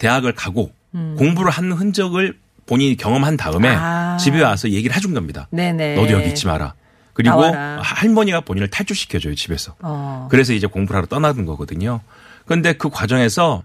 대학을 0.00 0.32
가고 0.32 0.72
공부를 0.92 1.50
하는 1.50 1.72
흔적을 1.72 2.38
본인이 2.66 2.96
경험한 2.96 3.36
다음에 3.36 3.70
음. 3.70 3.76
아. 3.76 4.16
집에 4.18 4.42
와서 4.42 4.70
얘기를 4.70 4.94
해준 4.94 5.14
겁니다. 5.14 5.48
네네. 5.50 5.96
너도 5.96 6.12
여기 6.12 6.28
있지 6.28 6.46
마라. 6.46 6.74
그리고 7.12 7.42
나와라. 7.42 7.80
할머니가 7.82 8.40
본인을 8.42 8.68
탈출시켜줘요 8.68 9.34
집에서. 9.34 9.74
어. 9.80 10.28
그래서 10.30 10.52
이제 10.52 10.66
공부를 10.66 10.98
하러 10.98 11.06
떠나는 11.06 11.46
거거든요. 11.46 12.00
그런데 12.44 12.72
그 12.72 12.88
과정에서 12.88 13.62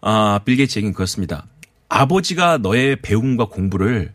아, 0.00 0.40
빌 0.44 0.56
게이츠 0.56 0.78
얘기는 0.78 0.94
그렇습니다. 0.94 1.46
아버지가 1.88 2.58
너의 2.58 2.96
배움과 2.96 3.46
공부를 3.46 4.12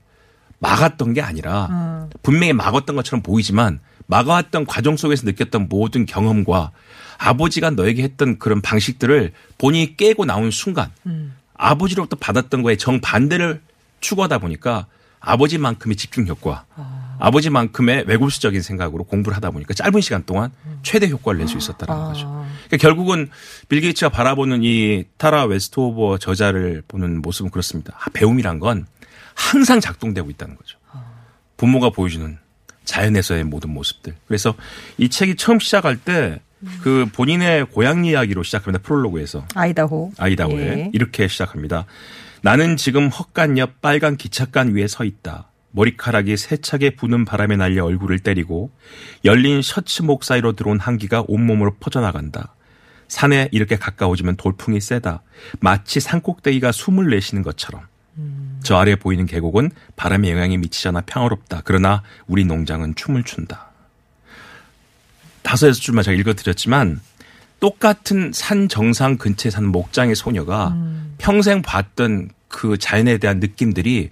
막았던 0.60 1.14
게 1.14 1.22
아니라 1.22 1.68
음. 1.72 2.10
분명히 2.22 2.54
막았던 2.54 2.96
것처럼 2.96 3.24
보이지만 3.24 3.80
막아왔던 4.06 4.66
과정 4.66 4.98
속에서 4.98 5.26
느꼈던 5.26 5.68
모든 5.70 6.06
경험과 6.06 6.72
아버지가 7.18 7.72
너에게 7.72 8.04
했던 8.04 8.40
그런 8.40 8.62
방식들을 8.62 9.32
본인이 9.58 9.96
깨고 9.98 10.26
나온 10.26 10.52
순간 10.52 10.92
음. 11.06 11.36
아버지로부터 11.62 12.18
받았던 12.20 12.64
거에 12.64 12.76
정반대를 12.76 13.62
추구하다 14.00 14.40
보니까 14.40 14.88
아버지만큼의 15.20 15.96
집중 15.96 16.26
효과, 16.28 16.66
아버지만큼의 17.20 18.06
외골수적인 18.08 18.64
생각으로 18.64 19.04
공부를 19.04 19.36
하다 19.36 19.52
보니까 19.52 19.76
짧은 19.76 20.02
시간 20.02 20.26
동안 20.26 20.52
최대 20.82 21.08
효과를 21.08 21.38
낼 21.38 21.48
수 21.48 21.58
있었다는 21.58 22.06
거죠. 22.06 22.26
그러니까 22.68 22.78
결국은 22.78 23.30
빌 23.70 23.82
게이츠가 23.82 24.10
바라보는 24.10 24.62
이 24.64 25.04
타라 25.18 25.46
웨스트오버 25.46 26.18
저자를 26.18 26.82
보는 26.88 27.22
모습은 27.22 27.52
그렇습니다. 27.52 27.94
아, 28.00 28.06
배움이란 28.12 28.60
건 28.60 28.88
항상 29.36 29.80
작동되고 29.80 30.32
있다는 30.32 30.56
거죠. 30.56 30.80
부모가 31.58 31.92
보여주는 31.92 32.40
자연에서의 32.86 33.44
모든 33.44 33.70
모습들. 33.72 34.16
그래서 34.28 34.56
이 34.98 35.08
책이 35.10 35.36
처음 35.36 35.60
시작할 35.60 35.98
때 35.98 36.42
그 36.82 37.08
본인의 37.14 37.66
고향 37.66 38.06
이야기로 38.06 38.44
시작합니다. 38.44 38.84
프롤로그에서. 38.84 39.46
아이다호. 39.56 40.12
아이다호에 40.18 40.62
예. 40.62 40.90
이렇게 40.94 41.28
시작합니다. 41.28 41.86
나는 42.42 42.78
지금 42.78 43.08
헛간 43.10 43.58
옆 43.58 43.82
빨간 43.82 44.18
기찻간 44.18 44.76
위에 44.76 44.88
서 44.88 45.04
있다. 45.04 45.50
머리카락이 45.72 46.36
세차게 46.38 46.96
부는 46.96 47.26
바람에 47.26 47.56
날려 47.56 47.86
얼굴을 47.86 48.20
때리고 48.20 48.72
열린 49.24 49.62
셔츠 49.62 50.02
목 50.02 50.24
사이로 50.24 50.54
들어온 50.54 50.80
한기가 50.80 51.24
온몸으로 51.28 51.76
퍼져나간다. 51.80 52.56
산에 53.08 53.50
이렇게 53.52 53.76
가까워지면 53.76 54.38
돌풍이 54.38 54.80
세다. 54.80 55.22
마치 55.60 56.00
산꼭대기가 56.00 56.72
숨을 56.72 57.10
내쉬는 57.10 57.44
것처럼. 57.44 57.84
저 58.64 58.76
아래 58.76 58.96
보이는 58.96 59.26
계곡은 59.26 59.72
바람의 59.96 60.32
영향이 60.32 60.58
미치지 60.58 60.88
않아 60.90 61.02
평화롭다. 61.02 61.62
그러나 61.66 62.04
우리 62.28 62.46
농장은 62.46 62.96
춤을 62.96 63.24
춘다. 63.24 63.71
다섯 65.52 65.68
여섯 65.68 65.82
줄만 65.82 66.02
제가 66.06 66.18
읽어드렸지만 66.18 67.02
똑같은 67.60 68.32
산 68.34 68.70
정상 68.70 69.18
근처에 69.18 69.52
사는 69.52 69.68
목장의 69.70 70.16
소녀가 70.16 70.74
평생 71.18 71.62
봤던 71.62 72.30
그 72.48 72.78
자연에 72.78 73.18
대한 73.18 73.42
느낌들이 73.42 74.12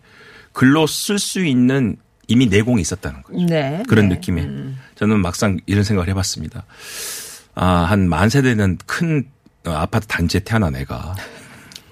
글로 0.51 0.86
쓸 0.86 1.17
수 1.17 1.46
있는 1.46 1.96
이미 2.27 2.48
내공이 2.48 2.81
있었다는 2.81 3.24
거죠. 3.24 3.39
네. 3.46 3.84
그런 3.88 4.10
네. 4.10 4.15
느낌에 4.15 4.50
저는 4.96 5.22
막상 5.22 5.62
이런 5.65 5.86
생각을 5.86 6.10
해봤습니다. 6.10 6.65
아, 7.55 7.65
한 7.65 8.10
만 8.10 8.27
세대는 8.29 8.77
큰 8.86 9.24
어, 9.65 9.72
아파트 9.72 10.08
단지에 10.08 10.41
태어난 10.41 10.75
애가 10.75 11.15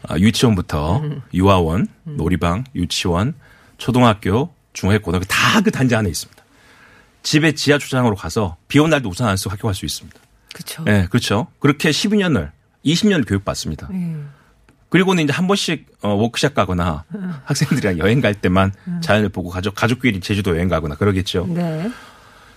아, 0.10 0.18
유치원부터 0.18 1.04
유아원, 1.34 1.88
놀이방, 2.04 2.66
유치원, 2.76 3.34
초등학교, 3.78 4.54
중학교, 4.74 5.04
고등학교 5.04 5.26
다 5.26 5.62
그 5.62 5.72
단지 5.72 5.96
안에 5.96 6.10
있습니다. 6.10 6.37
집에 7.28 7.52
지하 7.52 7.78
주차장으로 7.78 8.16
가서 8.16 8.56
비 8.70 8.80
온 8.80 8.90
날도 8.90 9.10
우산 9.10 9.28
안 9.28 9.36
쓰고 9.36 9.52
학교 9.52 9.68
갈 9.68 9.76
수 9.76 9.86
있습니다. 9.86 10.18
그렇죠. 10.54 10.84
네, 10.86 11.08
그렇죠. 11.10 11.48
그렇게 11.60 11.90
12년을 11.90 12.52
20년 12.86 13.28
교육받습니다. 13.28 13.90
그리고는 14.90 15.26
이제 15.26 15.34
한 15.34 15.46
번씩 15.48 15.88
어, 16.04 16.14
워크샵 16.14 16.54
가거나 16.54 17.04
학생들이랑 17.44 17.98
여행 18.00 18.22
갈 18.22 18.34
때만 18.34 18.72
자연을 19.02 19.28
보고 19.30 19.50
가족 19.50 19.76
가족끼리 19.76 20.22
제주도 20.22 20.56
여행 20.56 20.70
가거나 20.70 20.96
그러겠죠. 20.96 21.46
네. 21.50 21.92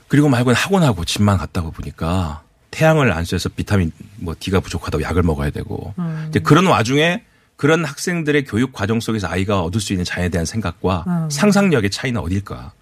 그리고 0.06 0.28
말고는 0.28 0.54
학원하고 0.56 1.04
집만 1.04 1.36
갔다 1.38 1.62
고 1.62 1.72
보니까 1.72 2.42
태양을 2.70 3.10
안 3.12 3.24
쐬서 3.24 3.48
비타민 3.50 3.90
뭐 4.16 4.36
D가 4.38 4.60
부족하다고 4.60 5.02
약을 5.02 5.24
먹어야 5.24 5.50
되고 5.50 5.92
이제 6.28 6.38
그런 6.38 6.66
와중에 6.66 7.24
그런 7.56 7.84
학생들의 7.84 8.44
교육 8.44 8.72
과정 8.72 9.00
속에서 9.00 9.26
아이가 9.26 9.62
얻을 9.62 9.80
수 9.80 9.92
있는 9.92 10.04
자연에 10.04 10.28
대한 10.28 10.46
생각과 10.46 11.28
상상력의 11.30 11.90
차이는 11.90 12.20
어딜까? 12.20 12.72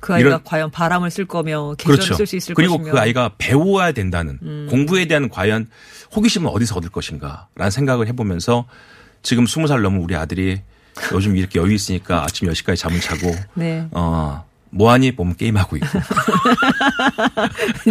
그 0.00 0.14
아이가 0.14 0.28
이런- 0.28 0.44
과연 0.44 0.70
바람을 0.70 1.10
쓸 1.10 1.26
거며 1.26 1.74
계절을 1.78 1.96
그렇죠. 1.98 2.14
쓸수 2.14 2.36
있을 2.36 2.54
그리고 2.54 2.78
것이며. 2.78 2.92
그 2.92 2.98
아이가 2.98 3.30
배워야 3.38 3.92
된다는 3.92 4.38
공부에 4.68 5.06
대한 5.06 5.28
과연 5.28 5.68
호기심은 6.16 6.50
어디서 6.50 6.76
얻을 6.76 6.90
것인가라는 6.90 7.70
생각을 7.70 8.08
해보면서 8.08 8.66
지금 9.22 9.46
스무 9.46 9.66
살 9.66 9.82
넘은 9.82 10.00
우리 10.00 10.16
아들이 10.16 10.60
요즘 11.12 11.36
이렇게 11.36 11.58
여유 11.60 11.72
있으니까 11.72 12.22
아침 12.24 12.48
10시까지 12.48 12.76
잠을 12.76 13.00
자고 13.00 13.34
네. 13.54 13.86
어 13.92 14.44
뭐하니 14.70 15.14
보면 15.16 15.36
게임하고 15.36 15.76
있고 15.76 15.86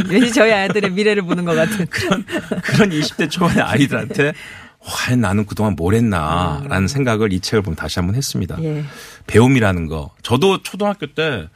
왠지 0.07 0.31
저희 0.33 0.51
아이들의 0.51 0.91
미래를 0.91 1.23
보는 1.23 1.45
것 1.45 1.55
같은. 1.55 1.85
그런 2.63 2.89
20대 2.89 3.29
초반의 3.29 3.63
아이들한테 3.63 4.33
와, 4.79 5.15
나는 5.15 5.45
그동안 5.45 5.75
뭘 5.75 5.93
했나라는 5.95 6.87
생각을 6.87 7.33
이 7.33 7.39
책을 7.41 7.61
보면 7.63 7.75
다시 7.75 7.99
한번 7.99 8.15
했습니다. 8.15 8.57
예. 8.63 8.83
배움이라는 9.27 9.87
거. 9.87 10.11
저도 10.23 10.63
초등학교 10.63 11.07
때, 11.07 11.49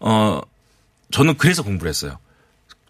어, 0.00 0.40
저는 1.10 1.36
그래서 1.36 1.62
공부를 1.62 1.88
했어요. 1.88 2.18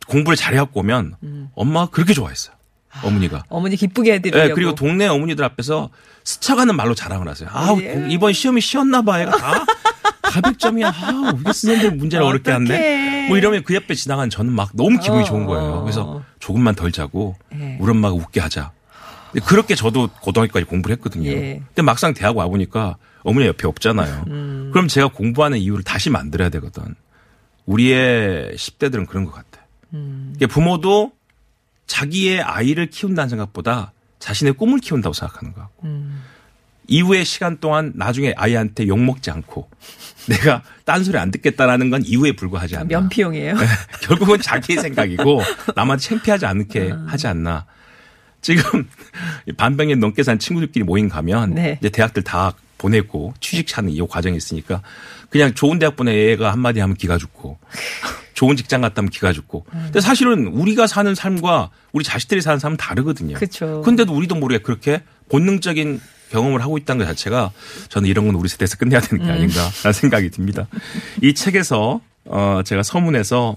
공부를 0.07 0.37
잘해갖고 0.37 0.81
오면 0.81 1.17
엄마가 1.55 1.91
그렇게 1.91 2.15
좋아했어요. 2.15 2.55
어머니가. 3.03 3.45
어머니 3.49 3.77
기쁘게 3.77 4.15
해드리려고. 4.15 4.49
네, 4.49 4.55
그리고 4.55 4.75
동네 4.75 5.07
어머니들 5.07 5.45
앞에서 5.45 5.91
스쳐가는 6.25 6.75
말로 6.75 6.95
자랑을 6.95 7.29
하세요. 7.29 7.49
아, 7.53 7.77
예. 7.81 8.07
이번 8.11 8.33
시험이 8.33 8.61
쉬었나 8.61 9.03
봐. 9.03 9.21
얘가 9.21 9.33
다, 9.33 9.65
다 10.23 10.41
100점이야. 10.41 10.85
아, 10.87 11.33
우리 11.35 11.43
선생님들 11.45 11.93
문제를 11.93 12.25
어렵게. 12.25 12.51
한네. 12.51 13.29
뭐 13.29 13.37
이러면 13.37 13.63
그 13.63 13.75
옆에 13.75 13.95
지나간 13.95 14.31
저는 14.31 14.53
막 14.53 14.71
너무 14.75 14.99
기분이 14.99 15.21
어, 15.23 15.25
좋은 15.25 15.45
어. 15.45 15.47
거예요. 15.47 15.83
그래서 15.83 16.23
조금만 16.39 16.75
덜 16.75 16.91
자고 16.91 17.37
예. 17.55 17.77
우리 17.79 17.91
엄마가 17.91 18.15
웃게 18.15 18.41
하자. 18.41 18.73
그렇게 19.47 19.75
저도 19.75 20.09
고등학교까지 20.23 20.65
공부를 20.65 20.97
했거든요. 20.97 21.31
예. 21.31 21.63
근데 21.69 21.83
막상 21.83 22.15
대학 22.15 22.37
와보니까 22.37 22.97
어머니 23.23 23.47
옆에 23.47 23.67
없잖아요. 23.67 24.25
음. 24.29 24.71
그럼 24.73 24.89
제가 24.89 25.09
공부하는 25.09 25.59
이유를 25.59 25.85
다시 25.85 26.11
만들어야 26.11 26.49
되거든. 26.51 26.95
우리의 27.67 28.55
10대들은 28.55 29.07
그런 29.07 29.25
것 29.25 29.33
같아. 29.33 29.67
음. 29.93 30.35
부모도 30.49 31.13
자기의 31.87 32.43
아이를 32.43 32.87
키운다는 32.87 33.29
생각보다 33.29 33.93
자신의 34.19 34.55
꿈을 34.55 34.79
키운다고 34.79 35.13
생각하는 35.13 35.53
거 35.55 35.63
같고. 35.63 35.87
음. 35.87 36.23
이후의 36.89 37.25
시간 37.27 37.59
동안 37.59 37.93
나중에 37.95 38.33
아이한테 38.37 38.89
욕먹지 38.89 39.31
않고 39.31 39.69
내가 40.27 40.63
딴소리 40.85 41.19
안 41.19 41.31
듣겠다라는 41.31 41.91
건 41.91 42.03
이후에 42.05 42.33
불과하지 42.33 42.77
않나. 42.77 42.87
면피용이에요. 42.87 43.55
결국은 44.03 44.41
자기의 44.41 44.81
생각이고 44.81 45.43
남한테 45.77 46.03
창피하지 46.03 46.47
않게 46.47 46.93
하지 47.07 47.27
않나. 47.27 47.67
지금 48.41 48.89
반병에 49.57 49.95
넘게 49.97 50.23
산 50.23 50.39
친구들끼리 50.39 50.85
모임 50.85 51.09
가면 51.09 51.55
네. 51.55 51.79
이제 51.81 51.89
대학들 51.89 52.23
다 52.23 52.53
보내고 52.79 53.35
취직하는 53.41 53.91
이 53.91 54.01
과정이 54.07 54.37
있으니까 54.37 54.83
그냥 55.31 55.53
좋은 55.55 55.79
대학 55.79 55.97
보내 55.97 56.31
얘가 56.31 56.53
한마디 56.53 56.81
하면 56.81 56.97
기가 56.97 57.19
죽고 57.19 57.59
좋은 58.39 58.57
직장 58.57 58.83
갔다 58.83 58.99
하면 58.99 59.11
기가 59.11 59.33
죽고. 59.33 59.65
근데 59.69 60.01
사실은 60.01 60.47
우리가 60.47 60.87
사는 60.87 61.13
삶과 61.13 61.71
우리 61.91 62.05
자식들이 62.05 62.41
사는 62.41 62.61
삶은 62.61 62.77
다르거든요. 62.77 63.35
그쵸. 63.37 63.83
근데도 63.85 64.15
우리도 64.15 64.37
모르게 64.37 64.63
그렇게 64.63 65.03
본능적인 65.29 66.01
경험을 66.31 66.63
하고 66.63 66.79
있다는 66.79 67.05
것 67.05 67.11
자체가 67.11 67.51
저는 67.89 68.09
이런 68.09 68.27
건 68.27 68.37
우리 68.37 68.49
세대에서 68.49 68.77
끝내야 68.77 69.01
되는 69.01 69.25
게 69.25 69.33
아닌가라는 69.33 69.91
생각이 69.93 70.31
듭니다. 70.31 70.69
이 71.21 71.35
책에서 71.35 72.01
어 72.27 72.61
제가 72.65 72.85
서문에서 72.85 73.57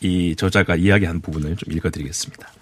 이 0.00 0.36
저자가 0.36 0.76
이야기한 0.76 1.20
부분을 1.20 1.56
좀 1.56 1.72
읽어드리겠습니다. 1.72 2.52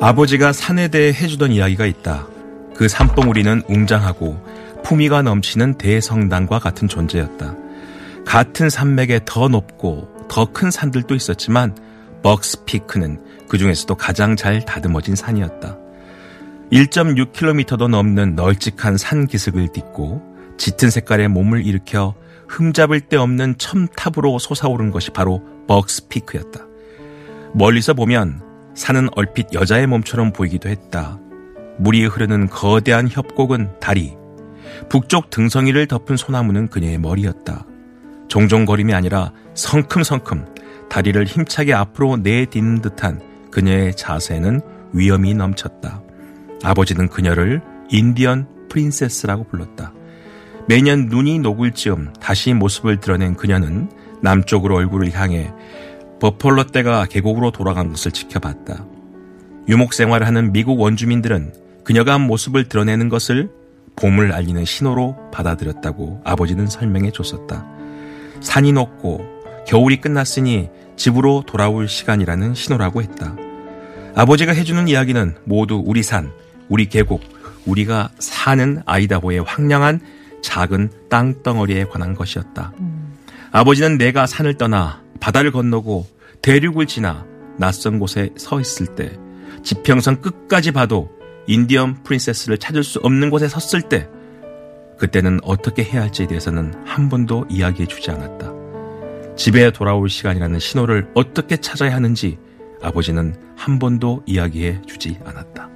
아버지가 0.00 0.52
산에 0.52 0.88
대해 0.88 1.12
해주던 1.12 1.50
이야기가 1.50 1.84
있다. 1.84 2.28
그 2.76 2.86
산봉우리는 2.86 3.62
웅장하고 3.68 4.40
품위가 4.84 5.22
넘치는 5.22 5.74
대성당과 5.74 6.60
같은 6.60 6.86
존재였다. 6.86 7.56
같은 8.24 8.70
산맥에 8.70 9.20
더 9.24 9.48
높고 9.48 10.08
더 10.28 10.46
큰 10.52 10.70
산들도 10.70 11.14
있었지만 11.16 11.74
벅스피크는 12.22 13.20
그 13.48 13.58
중에서도 13.58 13.92
가장 13.96 14.36
잘 14.36 14.64
다듬어진 14.64 15.16
산이었다. 15.16 15.76
1.6km도 16.70 17.88
넘는 17.88 18.36
널찍한 18.36 18.98
산 18.98 19.26
기슭을 19.26 19.72
딛고 19.72 20.22
짙은 20.58 20.90
색깔의 20.90 21.28
몸을 21.28 21.66
일으켜 21.66 22.14
흠잡을 22.46 23.00
데 23.00 23.16
없는 23.16 23.56
첨탑으로 23.58 24.38
솟아오른 24.38 24.90
것이 24.90 25.10
바로 25.10 25.42
벅스피크였다. 25.66 26.60
멀리서 27.54 27.94
보면 27.94 28.47
산은 28.78 29.08
얼핏 29.16 29.52
여자의 29.52 29.88
몸처럼 29.88 30.32
보이기도 30.32 30.68
했다. 30.68 31.18
물이 31.78 32.06
흐르는 32.06 32.48
거대한 32.48 33.08
협곡은 33.10 33.80
다리, 33.80 34.16
북쪽 34.88 35.30
등성이를 35.30 35.88
덮은 35.88 36.16
소나무는 36.16 36.68
그녀의 36.68 36.98
머리였다. 36.98 37.66
종종거림이 38.28 38.94
아니라 38.94 39.32
성큼성큼 39.54 40.54
다리를 40.88 41.24
힘차게 41.24 41.74
앞으로 41.74 42.18
내딛는 42.18 42.80
듯한 42.80 43.20
그녀의 43.50 43.96
자세는 43.96 44.60
위험이 44.92 45.34
넘쳤다. 45.34 46.00
아버지는 46.62 47.08
그녀를 47.08 47.60
인디언 47.90 48.46
프린세스라고 48.68 49.48
불렀다. 49.48 49.92
매년 50.68 51.06
눈이 51.06 51.40
녹을 51.40 51.72
즈음 51.72 52.12
다시 52.20 52.54
모습을 52.54 53.00
드러낸 53.00 53.34
그녀는 53.34 53.90
남쪽으로 54.22 54.76
얼굴을 54.76 55.12
향해 55.14 55.52
버펄러 56.20 56.64
떼가 56.66 57.06
계곡으로 57.06 57.50
돌아간 57.50 57.90
것을 57.90 58.12
지켜봤다. 58.12 58.84
유목 59.68 59.94
생활을 59.94 60.26
하는 60.26 60.52
미국 60.52 60.80
원주민들은 60.80 61.52
그녀가 61.84 62.14
한 62.14 62.22
모습을 62.22 62.68
드러내는 62.68 63.08
것을 63.08 63.50
봄을 63.96 64.32
알리는 64.32 64.64
신호로 64.64 65.30
받아들였다고 65.32 66.22
아버지는 66.24 66.66
설명해 66.66 67.10
줬었다. 67.10 67.66
산이 68.40 68.72
높고 68.72 69.24
겨울이 69.66 70.00
끝났으니 70.00 70.70
집으로 70.96 71.44
돌아올 71.46 71.88
시간이라는 71.88 72.54
신호라고 72.54 73.02
했다. 73.02 73.36
아버지가 74.14 74.52
해주는 74.52 74.88
이야기는 74.88 75.36
모두 75.44 75.82
우리 75.84 76.02
산, 76.02 76.32
우리 76.68 76.88
계곡, 76.88 77.22
우리가 77.66 78.10
사는 78.18 78.82
아이다보의 78.86 79.40
황량한 79.40 80.00
작은 80.42 80.90
땅덩어리에 81.08 81.84
관한 81.84 82.14
것이었다. 82.14 82.72
아버지는 83.50 83.98
내가 83.98 84.26
산을 84.26 84.54
떠나 84.54 85.00
바다를 85.20 85.52
건너고 85.52 86.06
대륙을 86.42 86.86
지나 86.86 87.26
낯선 87.58 87.98
곳에 87.98 88.30
서 88.36 88.60
있을 88.60 88.94
때 88.94 89.18
지평선 89.62 90.20
끝까지 90.20 90.72
봐도 90.72 91.10
인디언 91.46 92.02
프린세스를 92.04 92.58
찾을 92.58 92.84
수 92.84 92.98
없는 93.00 93.30
곳에 93.30 93.48
섰을 93.48 93.82
때 93.88 94.08
그때는 94.98 95.40
어떻게 95.42 95.82
해야 95.82 96.02
할지에 96.02 96.26
대해서는 96.26 96.74
한 96.84 97.08
번도 97.08 97.46
이야기해 97.48 97.86
주지 97.86 98.10
않았다. 98.10 98.52
집에 99.36 99.70
돌아올 99.70 100.10
시간이라는 100.10 100.58
신호를 100.58 101.10
어떻게 101.14 101.56
찾아야 101.56 101.94
하는지 101.94 102.38
아버지는 102.82 103.36
한 103.56 103.78
번도 103.78 104.22
이야기해 104.26 104.82
주지 104.86 105.18
않았다. 105.24 105.68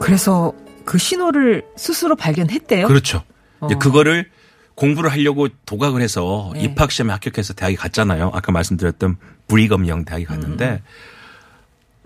그래서 0.00 0.52
그 0.84 0.98
신호를 0.98 1.64
스스로 1.76 2.16
발견했대요. 2.16 2.86
그렇죠. 2.86 3.22
이제 3.64 3.74
어. 3.74 3.78
그거를 3.78 4.30
공부를 4.74 5.10
하려고 5.10 5.48
도각을 5.64 6.02
해서 6.02 6.50
네. 6.54 6.64
입학 6.64 6.92
시험에 6.92 7.12
합격해서 7.12 7.54
대학에 7.54 7.76
갔잖아요. 7.76 8.30
아까 8.34 8.52
말씀드렸던 8.52 9.16
브리검 9.48 9.88
영 9.88 10.04
대학에 10.04 10.24
갔는데 10.24 10.82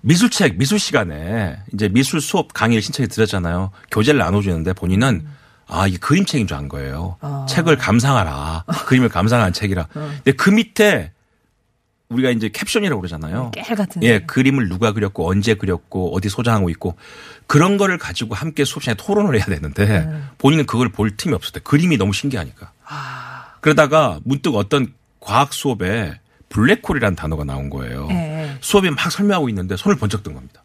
미술책 0.03 0.57
미술 0.57 0.79
시간에 0.79 1.59
이제 1.75 1.89
미술 1.89 2.21
수업 2.21 2.53
강의를 2.53 2.81
신청해 2.83 3.09
드렸잖아요. 3.09 3.71
교재를 3.91 4.19
나눠주는데 4.21 4.73
본인은 4.73 5.27
아, 5.67 5.87
이게 5.87 5.99
그림책인 5.99 6.47
줄 6.47 6.57
안 6.57 6.69
거예요. 6.69 7.17
어. 7.21 7.47
책을 7.49 7.77
감상하라. 7.77 8.65
그림을 8.87 9.09
감상한 9.09 9.53
책이라. 9.53 9.87
근데 9.93 10.33
그 10.33 10.51
밑에 10.51 11.13
우리가 12.11 12.31
이제 12.31 12.49
캡션이라고 12.49 13.01
그러잖아요. 13.01 13.53
깨 13.53 13.63
같은. 13.63 14.03
예, 14.03 14.19
그림을 14.21 14.69
누가 14.69 14.93
그렸고 14.93 15.31
언제 15.31 15.55
그렸고 15.55 16.15
어디 16.15 16.29
소장하고 16.29 16.69
있고 16.71 16.97
그런 17.47 17.77
거를 17.77 17.99
가지고 17.99 18.35
함께 18.35 18.65
수업 18.65 18.83
시간에 18.83 18.97
토론을 18.97 19.37
해야 19.37 19.45
되는데 19.45 19.87
네. 19.87 20.23
본인은 20.39 20.67
그걸 20.67 20.89
볼 20.91 21.17
틈이 21.17 21.35
없었대. 21.35 21.61
그림이 21.61 21.97
너무 21.97 22.13
신기하니까. 22.13 22.73
아. 22.85 23.55
그러다가 23.61 24.19
문득 24.25 24.57
어떤 24.57 24.93
과학 25.21 25.53
수업에 25.53 26.19
블랙홀이라는 26.49 27.15
단어가 27.15 27.45
나온 27.45 27.71
거예요. 27.71 28.09
예. 28.11 28.57
수업에 28.61 28.91
막 28.91 29.11
설명하고 29.11 29.49
있는데 29.49 29.77
손을 29.77 29.97
번쩍 29.97 30.25
든 30.25 30.35
겁니다. 30.35 30.65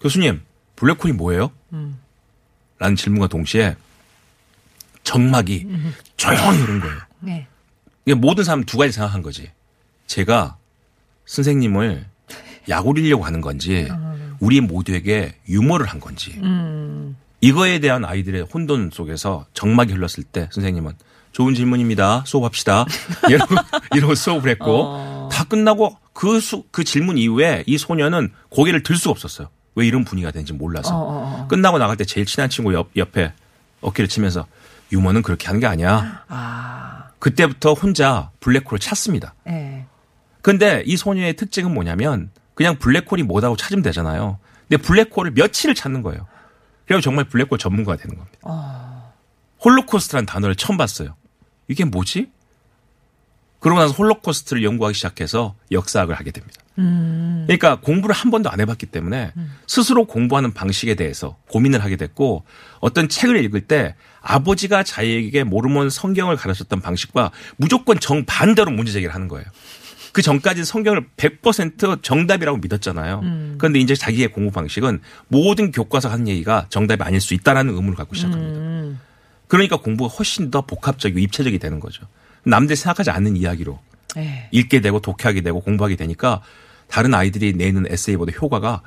교수님, 0.00 0.42
블랙홀이 0.76 1.12
뭐예요? 1.14 1.50
음. 1.72 1.98
라는 2.78 2.96
질문과 2.96 3.28
동시에 3.28 3.76
정막이 5.04 5.66
조용히 6.18 6.58
흐른 6.58 6.80
거예요. 6.80 6.98
네. 7.20 7.48
모든 8.14 8.44
사람 8.44 8.64
두 8.64 8.76
가지 8.76 8.92
생각한 8.92 9.22
거지. 9.22 9.50
제가 10.06 10.58
선생님을 11.26 12.06
약올리려고 12.68 13.24
하는 13.24 13.40
건지 13.40 13.88
우리 14.40 14.60
모두에게 14.60 15.34
유머를 15.48 15.86
한 15.86 16.00
건지 16.00 16.38
음. 16.42 17.16
이거에 17.40 17.80
대한 17.80 18.04
아이들의 18.04 18.42
혼돈 18.42 18.90
속에서 18.92 19.46
정막이 19.52 19.92
흘렀을 19.92 20.24
때 20.24 20.48
선생님은 20.52 20.92
좋은 21.32 21.54
질문입니다. 21.54 22.22
수업합시다. 22.26 22.86
이러고, 23.28 23.54
이러고 23.96 24.14
수업을 24.14 24.50
했고 24.50 24.84
어. 24.84 25.28
다 25.32 25.44
끝나고 25.44 25.96
그, 26.12 26.40
수, 26.40 26.64
그 26.70 26.84
질문 26.84 27.18
이후에 27.18 27.64
이 27.66 27.78
소녀는 27.78 28.30
고개를 28.50 28.82
들 28.82 28.96
수가 28.96 29.10
없었어요. 29.10 29.48
왜 29.74 29.86
이런 29.86 30.04
분위기가 30.04 30.30
되는지 30.30 30.52
몰라서. 30.52 30.94
어, 30.94 31.00
어, 31.00 31.42
어. 31.42 31.48
끝나고 31.48 31.78
나갈 31.78 31.96
때 31.96 32.04
제일 32.04 32.26
친한 32.26 32.50
친구 32.50 32.74
옆, 32.74 32.90
옆에 32.96 33.32
어깨를 33.80 34.08
치면서 34.08 34.46
유머는 34.92 35.22
그렇게 35.22 35.46
하는 35.46 35.58
게 35.60 35.66
아니야. 35.66 36.24
아. 36.28 37.08
그때부터 37.18 37.72
혼자 37.72 38.30
블랙홀을 38.40 38.78
찾습니다. 38.78 39.34
예. 39.48 39.86
근데 40.42 40.82
이 40.86 40.96
소녀의 40.96 41.34
특징은 41.36 41.72
뭐냐면 41.72 42.30
그냥 42.54 42.76
블랙홀이 42.78 43.22
뭐다고 43.22 43.56
찾으면 43.56 43.82
되잖아요. 43.82 44.38
근데 44.68 44.82
블랙홀을 44.82 45.32
며칠을 45.32 45.74
찾는 45.74 46.02
거예요. 46.02 46.26
그리고 46.86 47.00
정말 47.00 47.24
블랙홀 47.24 47.58
전문가가 47.58 47.96
되는 47.96 48.16
겁니다. 48.16 48.38
어. 48.42 49.12
홀로코스트라는 49.64 50.26
단어를 50.26 50.56
처음 50.56 50.76
봤어요. 50.76 51.14
이게 51.68 51.84
뭐지? 51.84 52.30
그러고 53.60 53.80
나서 53.80 53.94
홀로코스트를 53.94 54.64
연구하기 54.64 54.94
시작해서 54.94 55.54
역사학을 55.70 56.16
하게 56.16 56.32
됩니다. 56.32 56.60
음. 56.78 57.44
그러니까 57.46 57.80
공부를 57.80 58.14
한 58.14 58.30
번도 58.32 58.50
안 58.50 58.58
해봤기 58.60 58.86
때문에 58.86 59.32
스스로 59.68 60.04
공부하는 60.06 60.52
방식에 60.52 60.96
대해서 60.96 61.36
고민을 61.48 61.84
하게 61.84 61.96
됐고 61.96 62.44
어떤 62.80 63.08
책을 63.08 63.36
읽을 63.44 63.62
때 63.62 63.94
아버지가 64.20 64.82
자기에게 64.82 65.44
모르몬 65.44 65.90
성경을 65.90 66.36
가르쳤던 66.36 66.80
방식과 66.80 67.30
무조건 67.56 68.00
정반대로 68.00 68.72
문제 68.72 68.90
제기를 68.90 69.14
하는 69.14 69.28
거예요. 69.28 69.46
그 70.12 70.20
전까지는 70.22 70.64
성경을 70.64 71.06
100% 71.16 72.02
정답이라고 72.02 72.58
믿었잖아요. 72.58 73.22
그런데 73.58 73.78
이제 73.80 73.94
자기의 73.94 74.28
공부 74.28 74.50
방식은 74.52 75.00
모든 75.28 75.72
교과서 75.72 76.10
하는 76.10 76.28
얘기가 76.28 76.66
정답이 76.68 77.02
아닐 77.02 77.20
수 77.20 77.34
있다라는 77.34 77.74
의문을 77.74 77.96
갖고 77.96 78.14
시작합니다. 78.14 78.58
음. 78.58 79.00
그러니까 79.48 79.76
공부가 79.76 80.14
훨씬 80.14 80.50
더 80.50 80.62
복합적이고 80.62 81.18
입체적이 81.18 81.58
되는 81.58 81.80
거죠. 81.80 82.06
남들이 82.44 82.76
생각하지 82.76 83.10
않는 83.10 83.36
이야기로 83.36 83.78
네. 84.16 84.48
읽게 84.50 84.80
되고 84.80 85.00
독해하게 85.00 85.40
되고 85.40 85.60
공부하게 85.60 85.96
되니까 85.96 86.42
다른 86.88 87.14
아이들이 87.14 87.54
내는 87.54 87.86
에세이보다 87.88 88.32
효과가 88.32 88.82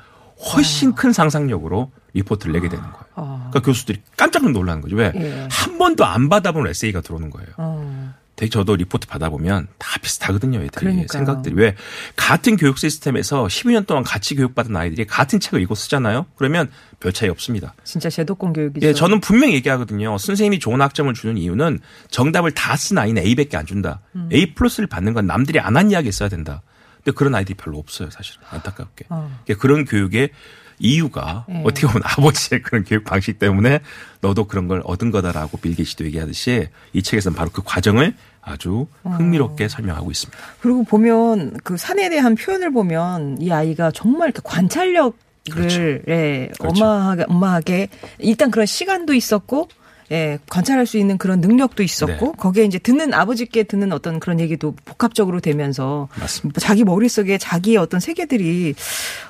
훨씬 0.52 0.94
큰 0.94 1.12
상상력으로 1.12 1.90
리포트를 2.14 2.52
내게 2.52 2.68
되는 2.68 2.84
거예요. 2.84 3.04
어. 3.14 3.48
그러니까 3.50 3.60
교수들이 3.60 4.00
깜짝 4.16 4.48
놀라는 4.50 4.82
거죠. 4.82 4.96
왜? 4.96 5.12
예. 5.16 5.48
한 5.50 5.78
번도 5.78 6.04
안 6.04 6.28
받아본 6.28 6.68
에세이가 6.68 7.00
들어오는 7.00 7.30
거예요. 7.30 7.48
어. 7.56 8.14
되게 8.36 8.50
저도 8.50 8.76
리포트 8.76 9.06
받아보면 9.08 9.68
다 9.78 9.98
비슷하거든요. 10.00 10.58
애들이. 10.58 10.70
그러니까요. 10.80 11.06
생각들이. 11.08 11.54
왜? 11.56 11.74
같은 12.16 12.56
교육 12.58 12.76
시스템에서 12.76 13.46
12년 13.46 13.86
동안 13.86 14.04
같이 14.04 14.34
교육받은 14.34 14.76
아이들이 14.76 15.06
같은 15.06 15.40
책을 15.40 15.60
읽고 15.62 15.74
쓰잖아요. 15.74 16.26
그러면 16.36 16.70
별 17.00 17.14
차이 17.14 17.30
없습니다. 17.30 17.74
진짜 17.84 18.10
제도권 18.10 18.52
교육이죠. 18.52 18.86
예, 18.86 18.92
저는 18.92 19.20
분명히 19.20 19.54
얘기하거든요. 19.54 20.18
선생님이 20.18 20.58
좋은 20.58 20.80
학점을 20.82 21.12
주는 21.14 21.36
이유는 21.38 21.80
정답을 22.10 22.50
다 22.52 22.76
쓴 22.76 22.98
아이는 22.98 23.22
A밖에 23.22 23.56
안 23.56 23.64
준다. 23.64 24.00
음. 24.14 24.28
A 24.30 24.54
플러스를 24.54 24.86
받는 24.86 25.14
건 25.14 25.26
남들이 25.26 25.58
안 25.58 25.74
한 25.76 25.90
이야기 25.90 26.12
써야 26.12 26.28
된다. 26.28 26.60
근데 27.02 27.12
그런 27.16 27.34
아이들이 27.34 27.54
별로 27.54 27.78
없어요, 27.78 28.10
사실은. 28.10 28.42
안타깝게. 28.50 29.06
어. 29.08 29.34
그러니까 29.44 29.62
그런 29.62 29.84
교육의 29.86 30.28
이유가 30.78 31.46
예. 31.48 31.62
어떻게 31.64 31.86
보면 31.86 32.02
아버지의 32.04 32.62
그런 32.62 32.84
교육 32.84 33.04
방식 33.04 33.38
때문에 33.38 33.80
너도 34.20 34.44
그런 34.44 34.68
걸 34.68 34.82
얻은 34.84 35.10
거다라고 35.10 35.58
빌 35.58 35.74
게이츠도 35.74 36.04
얘기하듯이 36.06 36.68
이 36.92 37.02
책에서는 37.02 37.36
바로 37.36 37.50
그 37.50 37.62
과정을 37.64 38.14
아주 38.42 38.86
흥미롭게 39.02 39.68
설명하고 39.68 40.10
있습니다. 40.10 40.38
그리고 40.60 40.84
보면 40.84 41.58
그 41.64 41.76
산에 41.76 42.08
대한 42.08 42.36
표현을 42.36 42.72
보면 42.72 43.38
이 43.40 43.50
아이가 43.50 43.90
정말 43.90 44.28
이렇게 44.28 44.40
관찰력을 44.44 45.12
그렇죠. 45.50 45.80
예, 45.82 46.48
그렇죠. 46.58 46.84
엄마하게 46.84 47.24
엄마하게 47.28 47.88
일단 48.18 48.50
그런 48.50 48.66
시간도 48.66 49.14
있었고 49.14 49.68
예, 50.12 50.38
관찰할 50.48 50.86
수 50.86 50.98
있는 50.98 51.18
그런 51.18 51.40
능력도 51.40 51.82
있었고 51.82 52.26
네. 52.26 52.32
거기에 52.36 52.64
이제 52.64 52.78
듣는 52.78 53.12
아버지께 53.14 53.64
듣는 53.64 53.92
어떤 53.92 54.20
그런 54.20 54.40
얘기도 54.40 54.74
복합적으로 54.84 55.40
되면서 55.40 56.08
맞습니다. 56.18 56.60
자기 56.60 56.84
머릿속에 56.84 57.38
자기의 57.38 57.76
어떤 57.76 58.00
세계들이 58.00 58.74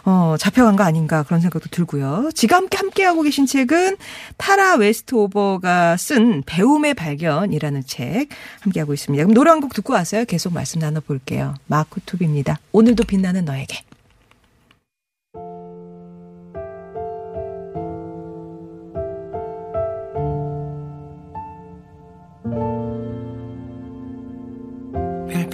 어 0.05 0.37
잡혀간 0.39 0.77
거 0.77 0.85
아닌가 0.85 1.23
그런 1.23 1.41
생각도 1.41 1.69
들고요. 1.71 2.31
지금 2.35 2.57
함께 2.57 2.77
함께 2.79 3.05
하고 3.05 3.23
계신 3.23 3.47
책은 3.47 3.97
타라 4.37 4.75
웨스트오버가 4.77 5.97
쓴 5.97 6.43
배움의 6.47 6.95
발견이라는 6.95 7.83
책 7.87 8.29
함께 8.61 8.81
하고 8.81 8.93
있습니다. 8.95 9.25
그럼 9.25 9.35
노래 9.35 9.51
한 9.51 9.57
곡 9.57 9.73
듣고 9.73 9.95
와서요. 9.95 10.27
계속 10.27 10.53
말씀 10.53 10.81
나눠 10.81 11.01
볼게요. 11.01 11.55
마크툽입니다. 11.66 12.59
오늘도 12.73 13.05
빛나는 13.05 13.47
너에게. 13.47 13.86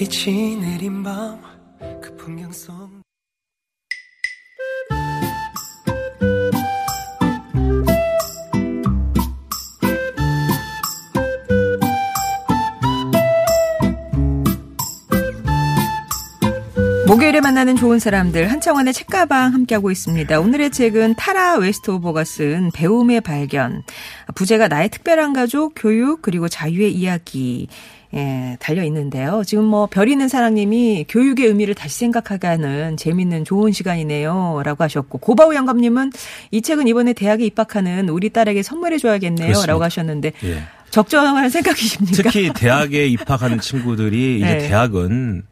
별빛이 0.02 0.56
내린 0.56 1.04
밤 1.04 1.38
그 2.02 2.16
풍경 2.16 2.50
속 2.50 2.72
목요일에 17.06 17.40
만나는 17.40 17.76
좋은 17.76 18.00
사람들 18.00 18.50
한창원의 18.50 18.94
책가방 18.94 19.52
함께하고 19.52 19.92
있습니다. 19.92 20.40
오늘의 20.40 20.70
책은 20.70 21.14
타라 21.14 21.58
웨스트오버가 21.58 22.24
쓴 22.24 22.70
배움의 22.74 23.20
발견. 23.20 23.82
부제가 24.34 24.66
나의 24.66 24.88
특별한 24.88 25.32
가족, 25.34 25.74
교육 25.76 26.22
그리고 26.22 26.48
자유의 26.48 26.92
이야기. 26.92 27.68
예, 28.14 28.56
달려 28.60 28.84
있는데요. 28.84 29.42
지금 29.46 29.64
뭐 29.64 29.86
별 29.86 30.08
있는 30.08 30.28
사랑님이 30.28 31.06
교육의 31.08 31.46
의미를 31.46 31.74
다시 31.74 31.98
생각하게 31.98 32.46
하는 32.46 32.96
재밌는 32.96 33.44
좋은 33.44 33.72
시간이네요 33.72 34.62
라고 34.64 34.84
하셨고 34.84 35.18
고바우 35.18 35.54
영감님은 35.54 36.12
이 36.50 36.60
책은 36.62 36.88
이번에 36.88 37.12
대학에 37.14 37.44
입학하는 37.46 38.08
우리 38.10 38.30
딸에게 38.30 38.62
선물해 38.62 38.98
줘야겠네요라고 38.98 39.54
그렇습니다. 39.78 39.84
하셨는데 39.84 40.32
예. 40.44 40.62
적정한 40.90 41.48
생각이십니까? 41.48 42.22
특히 42.22 42.52
대학에 42.54 43.06
입학하는 43.06 43.60
친구들이 43.60 44.38
이제 44.44 44.46
네. 44.46 44.68
대학은 44.68 45.44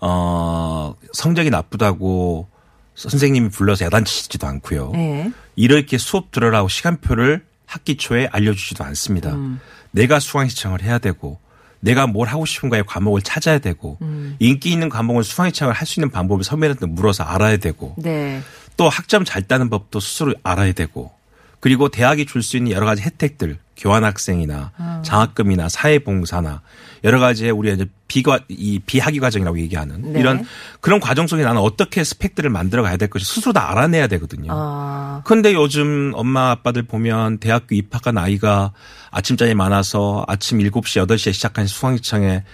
어 0.00 0.94
성적이 1.12 1.50
나쁘다고 1.50 2.48
선생님이 2.94 3.48
불러서 3.48 3.86
야단치지도 3.86 4.46
않고요. 4.46 4.90
네. 4.92 5.32
이렇게 5.56 5.96
수업 5.96 6.30
들으라고 6.30 6.68
시간표를 6.68 7.42
학기 7.64 7.96
초에 7.96 8.28
알려주지도 8.30 8.84
않습니다. 8.84 9.32
음. 9.32 9.60
내가 9.92 10.20
수강 10.20 10.48
신청을 10.48 10.82
해야 10.82 10.98
되고 10.98 11.38
내가 11.82 12.06
뭘 12.06 12.28
하고 12.28 12.46
싶은가의 12.46 12.84
과목을 12.86 13.22
찾아야 13.22 13.58
되고 13.58 13.98
음. 14.02 14.36
인기 14.38 14.70
있는 14.70 14.88
과목을 14.88 15.24
수강 15.24 15.46
신청을 15.48 15.74
할 15.74 15.84
수 15.86 15.98
있는 16.00 16.10
방법을 16.10 16.44
선배한테 16.44 16.86
물어서 16.86 17.24
알아야 17.24 17.56
되고 17.56 17.94
네. 17.98 18.40
또 18.76 18.88
학점 18.88 19.24
잘 19.24 19.42
따는 19.42 19.68
법도 19.68 19.98
스스로 20.00 20.32
알아야 20.44 20.72
되고 20.72 21.12
그리고 21.60 21.88
대학이 21.88 22.24
줄 22.26 22.42
수 22.42 22.56
있는 22.56 22.70
여러 22.72 22.86
가지 22.86 23.02
혜택들 23.02 23.58
교환학생이나 23.76 24.70
아. 24.76 25.02
장학금이나 25.04 25.68
사회봉사나 25.68 26.62
여러 27.04 27.18
가지의 27.18 27.50
우리 27.50 27.72
이제 27.72 27.86
비과 28.06 28.40
이 28.48 28.78
비학위 28.84 29.18
과정이라고 29.18 29.58
얘기하는 29.60 30.12
네. 30.12 30.20
이런 30.20 30.44
그런 30.80 31.00
과정 31.00 31.26
속에 31.26 31.42
나는 31.42 31.60
어떻게 31.60 32.04
스펙들을 32.04 32.48
만들어 32.50 32.82
가야 32.82 32.96
될 32.96 33.10
것이 33.10 33.24
스스로 33.24 33.52
다 33.52 33.70
알아내야 33.70 34.06
되거든요. 34.06 34.52
아. 34.52 35.22
근데 35.24 35.52
요즘 35.54 36.12
엄마 36.14 36.50
아빠들 36.50 36.82
보면 36.82 37.38
대학교 37.38 37.74
입학한 37.74 38.18
아이가 38.18 38.72
아침잠이 39.10 39.54
많아서 39.54 40.24
아침 40.28 40.58
7시 40.58 41.04
8시에 41.06 41.32
시작한 41.32 41.66
수강시청에 41.66 42.44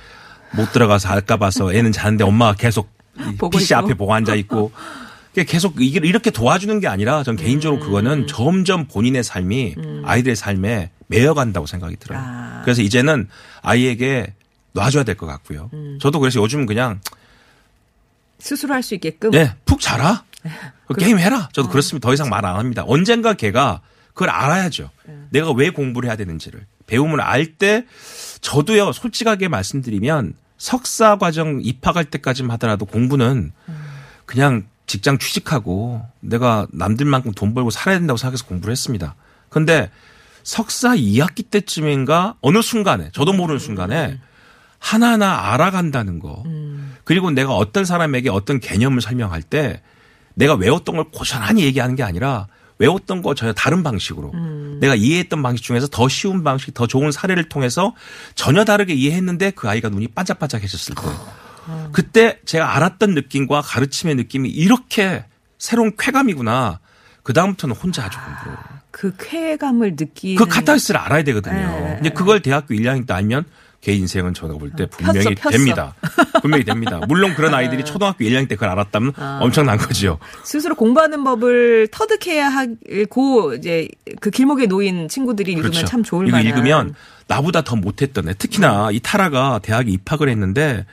못 0.52 0.72
들어가서 0.72 1.08
알까 1.10 1.36
봐서 1.36 1.72
애는 1.72 1.92
자는데 1.92 2.24
엄마가 2.24 2.54
계속 2.54 2.90
PC. 3.52 3.74
앞에 3.74 3.94
보고 3.94 4.14
앉아 4.14 4.34
있고 4.36 4.72
계속 5.34 5.80
이렇게 5.80 6.30
도와주는 6.30 6.80
게 6.80 6.88
아니라 6.88 7.22
전 7.22 7.34
음. 7.34 7.36
개인적으로 7.36 7.80
그거는 7.80 8.26
점점 8.26 8.86
본인의 8.86 9.22
삶이 9.22 9.74
아이들의 10.04 10.36
삶에 10.36 10.90
매여간다고 11.08 11.66
생각이 11.66 11.96
들어요. 11.96 12.20
아. 12.22 12.60
그래서 12.64 12.82
이제는 12.82 13.28
아이에게 13.62 14.34
놔줘야 14.78 15.04
될 15.04 15.16
것 15.16 15.26
같고요. 15.26 15.70
음. 15.72 15.98
저도 16.00 16.20
그래서 16.20 16.40
요즘 16.40 16.66
그냥 16.66 17.00
스스로 18.38 18.74
할 18.74 18.82
수 18.82 18.94
있게끔 18.94 19.30
네, 19.30 19.54
푹 19.64 19.80
자라. 19.80 20.24
그 20.86 20.94
게임 20.94 21.18
해라. 21.18 21.48
저도 21.52 21.68
그렇습니다. 21.68 22.06
더 22.08 22.14
이상 22.14 22.28
말 22.28 22.44
안 22.44 22.56
합니다. 22.56 22.84
언젠가 22.86 23.34
걔가 23.34 23.80
그걸 24.14 24.30
알아야죠. 24.30 24.90
내가 25.30 25.50
왜 25.52 25.70
공부를 25.70 26.08
해야 26.08 26.16
되는지를. 26.16 26.66
배움을 26.86 27.20
알 27.20 27.54
때 27.56 27.84
저도요, 28.40 28.92
솔직하게 28.92 29.48
말씀드리면 29.48 30.34
석사 30.56 31.16
과정 31.18 31.60
입학할 31.62 32.04
때까지만 32.06 32.52
하더라도 32.52 32.84
공부는 32.86 33.52
그냥 34.26 34.66
직장 34.86 35.18
취직하고 35.18 36.02
내가 36.20 36.66
남들만큼 36.72 37.32
돈 37.32 37.52
벌고 37.54 37.70
살아야 37.70 37.98
된다고 37.98 38.16
생각해서 38.16 38.46
공부를 38.46 38.72
했습니다. 38.72 39.14
근데 39.50 39.90
석사 40.44 40.90
2학기 40.96 41.50
때쯤인가 41.50 42.36
어느 42.40 42.62
순간에 42.62 43.10
저도 43.12 43.32
모르는 43.34 43.58
순간에 43.58 44.18
하나하나 44.78 45.52
알아간다는 45.52 46.18
거. 46.18 46.44
그리고 47.04 47.30
내가 47.30 47.54
어떤 47.54 47.84
사람에게 47.84 48.30
어떤 48.30 48.60
개념을 48.60 49.00
설명할 49.00 49.42
때 49.42 49.82
내가 50.34 50.54
외웠던 50.54 50.96
걸 50.96 51.06
고스란히 51.12 51.64
얘기하는 51.64 51.96
게 51.96 52.02
아니라 52.02 52.46
외웠던 52.78 53.22
거 53.22 53.34
전혀 53.34 53.52
다른 53.52 53.82
방식으로 53.82 54.32
내가 54.80 54.94
이해했던 54.94 55.42
방식 55.42 55.64
중에서 55.64 55.88
더 55.88 56.08
쉬운 56.08 56.44
방식, 56.44 56.74
더 56.74 56.86
좋은 56.86 57.10
사례를 57.10 57.48
통해서 57.48 57.94
전혀 58.34 58.64
다르게 58.64 58.94
이해했는데 58.94 59.50
그 59.50 59.68
아이가 59.68 59.88
눈이 59.88 60.08
반짝반짝해졌을 60.08 60.94
때 60.94 61.02
그때 61.92 62.38
제가 62.44 62.76
알았던 62.76 63.14
느낌과 63.14 63.62
가르침의 63.62 64.14
느낌이 64.14 64.48
이렇게 64.48 65.24
새로운 65.58 65.92
쾌감이구나. 65.98 66.80
그 67.22 67.32
다음부터는 67.32 67.74
혼자 67.76 68.04
하죠 68.04 68.18
공부를. 68.20 68.56
그 68.90 69.12
쾌감을 69.18 69.96
느끼는 69.98 70.36
그 70.36 70.46
카타르시스를 70.46 70.98
알아야 70.98 71.22
되거든요. 71.24 71.54
네. 71.54 71.94
근데 71.96 72.10
그걸 72.10 72.40
대학교 72.40 72.74
1학년 72.74 73.06
때 73.06 73.12
알면 73.12 73.44
걔 73.80 73.92
인생은 73.92 74.34
제가 74.34 74.54
볼때 74.54 74.86
분명히 74.86 75.34
폈어, 75.34 75.34
폈어. 75.34 75.50
됩니다. 75.50 75.94
분명히 76.42 76.64
됩니다. 76.64 77.00
물론 77.06 77.34
그런 77.34 77.54
아이들이 77.54 77.84
초등학교 77.84 78.24
1학년 78.24 78.48
때 78.48 78.56
그걸 78.56 78.70
알았다면 78.70 79.12
엄청난 79.40 79.78
거죠. 79.78 80.18
스스로 80.44 80.74
공부하는 80.74 81.22
법을 81.22 81.88
터득해야 81.92 82.48
하고 82.48 83.54
이제 83.54 83.88
그 84.20 84.30
길목에 84.30 84.66
놓인 84.66 85.08
친구들이 85.08 85.52
읽으면 85.52 85.86
참 85.86 86.02
좋을 86.02 86.26
그렇죠. 86.26 86.38
이거 86.40 86.56
만한. 86.56 86.58
읽으면 86.68 86.94
나보다 87.28 87.62
더 87.62 87.76
못했던 87.76 88.28
애. 88.28 88.34
특히나 88.34 88.90
이 88.92 89.00
타라가 89.00 89.60
대학에 89.62 89.90
입학을 89.92 90.28
했는데 90.28 90.84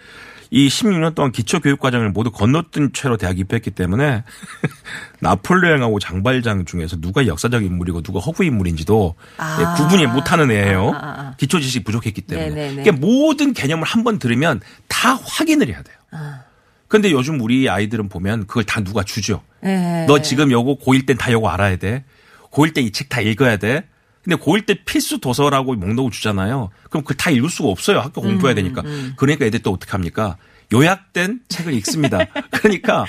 이 0.52 0.68
16년 0.68 1.16
동안 1.16 1.32
기초 1.32 1.60
교육 1.60 1.80
과정을 1.80 2.12
모두 2.12 2.32
건너뛴 2.32 2.92
채로 2.94 3.18
대학 3.18 3.40
입학했기 3.40 3.72
때문에 3.72 4.24
나폴레옹하고 5.20 6.00
장발장 6.00 6.66
중에서 6.66 6.98
누가 6.98 7.26
역사적 7.28 7.64
인물이고 7.64 8.02
누가 8.02 8.20
허구 8.20 8.44
인물인지도 8.44 9.16
아. 9.38 9.58
예, 9.60 9.84
구분이 9.84 10.08
못하는 10.08 10.52
애예요. 10.52 10.92
아, 10.92 10.98
아, 10.98 11.20
아. 11.32 11.36
기초 11.38 11.60
지식이 11.60 11.84
부족했기 11.84 12.22
때문에. 12.22 12.50
네네네. 12.50 12.84
그러니까 12.84 13.06
모든 13.06 13.54
개념을 13.54 13.84
한 13.86 14.06
번 14.06 14.20
들으면 14.20 14.62
다 14.88 15.16
확인을 15.16 15.68
해야 15.68 15.82
돼요. 15.82 15.96
아. 16.12 16.42
근데 16.88 17.10
요즘 17.12 17.42
우리 17.42 17.68
아이들은 17.68 18.08
보면 18.08 18.46
그걸 18.46 18.64
다 18.66 18.82
누가 18.82 19.02
주죠. 19.02 19.42
네. 19.64 20.06
너 20.08 20.22
지금 20.22 20.52
요거 20.52 20.78
고1 20.86 21.08
땐다 21.08 21.32
요거 21.32 21.50
알아야 21.50 21.78
돼. 21.78 22.04
고1 22.52 22.76
때 22.76 22.82
이 22.84 22.92
책 22.92 23.10
다 23.10 23.20
읽어야 23.22 23.58
돼. 23.58 23.88
근데 24.26 24.36
고1 24.38 24.66
때 24.66 24.74
필수 24.74 25.20
도서라고 25.20 25.76
목록을 25.76 26.12
주잖아요. 26.12 26.72
그럼 26.90 27.04
그걸 27.04 27.16
다 27.16 27.30
읽을 27.30 27.50
수가 27.50 27.70
없어요. 27.70 28.00
학교 28.00 28.22
공부해야 28.22 28.54
음, 28.54 28.56
되니까. 28.56 28.84
그러니까 29.16 29.46
애들 29.46 29.62
또 29.62 29.72
어떻게 29.72 29.92
합니까? 29.92 30.36
요약된 30.74 31.42
책을 31.48 31.74
읽습니다. 31.76 32.26
그러니까 32.50 33.06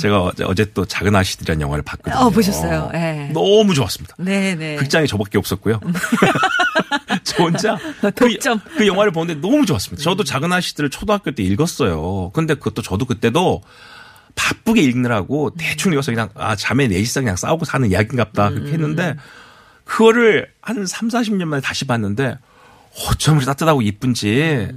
제가 0.00 0.22
어제, 0.22 0.44
어제 0.44 0.64
또 0.72 0.84
작은 0.84 1.14
아씨들이라는 1.16 1.60
영화를 1.60 1.82
봤거든요. 1.82 2.14
어, 2.22 2.30
보셨어요? 2.30 2.90
예. 2.94 3.30
너무 3.34 3.74
좋았습니다. 3.74 4.14
네 4.18 4.54
네. 4.54 4.76
극장에 4.76 5.06
저밖에 5.06 5.36
없었고요. 5.36 5.80
저 7.24 7.42
혼자 7.42 7.76
독점. 8.14 8.60
그, 8.60 8.76
그 8.78 8.86
영화를 8.86 9.10
보는데 9.10 9.40
너무 9.40 9.66
좋았습니다. 9.66 10.00
저도 10.00 10.22
작은 10.22 10.52
아씨들을 10.52 10.90
초등학교 10.90 11.32
때 11.32 11.42
읽었어요. 11.42 12.30
근데 12.32 12.54
그것도 12.54 12.82
저도 12.82 13.04
그때도 13.04 13.62
바쁘게 14.36 14.80
읽느라고 14.82 15.50
대충 15.58 15.92
읽어서 15.92 16.12
그냥 16.12 16.28
아 16.36 16.54
자매 16.54 16.86
넷이서 16.86 17.22
그냥 17.22 17.34
싸우고 17.34 17.64
사는 17.64 17.90
이야기인갑다 17.90 18.50
그렇게 18.50 18.72
했는데 18.72 19.16
그거를 19.88 20.52
한 20.60 20.86
3, 20.86 21.08
40년 21.08 21.44
만에 21.46 21.62
다시 21.62 21.86
봤는데 21.86 22.36
어쩜 23.08 23.36
이렇게 23.36 23.46
따뜻하고 23.46 23.80
이쁜지 23.82 24.68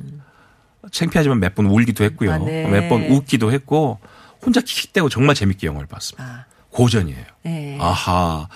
창피하지만 0.92 1.40
몇 1.40 1.54
번 1.54 1.66
울기도 1.66 2.04
했고요. 2.06 2.32
아, 2.32 2.38
네. 2.38 2.66
몇번 2.68 3.04
웃기도 3.12 3.52
했고 3.52 4.00
혼자 4.42 4.62
킥킥대고 4.62 5.10
정말 5.10 5.36
재밌게 5.36 5.68
영화를 5.68 5.88
봤습니다. 5.88 6.24
아. 6.24 6.46
고전이에요. 6.70 7.26
네. 7.44 7.78
아하. 7.82 8.48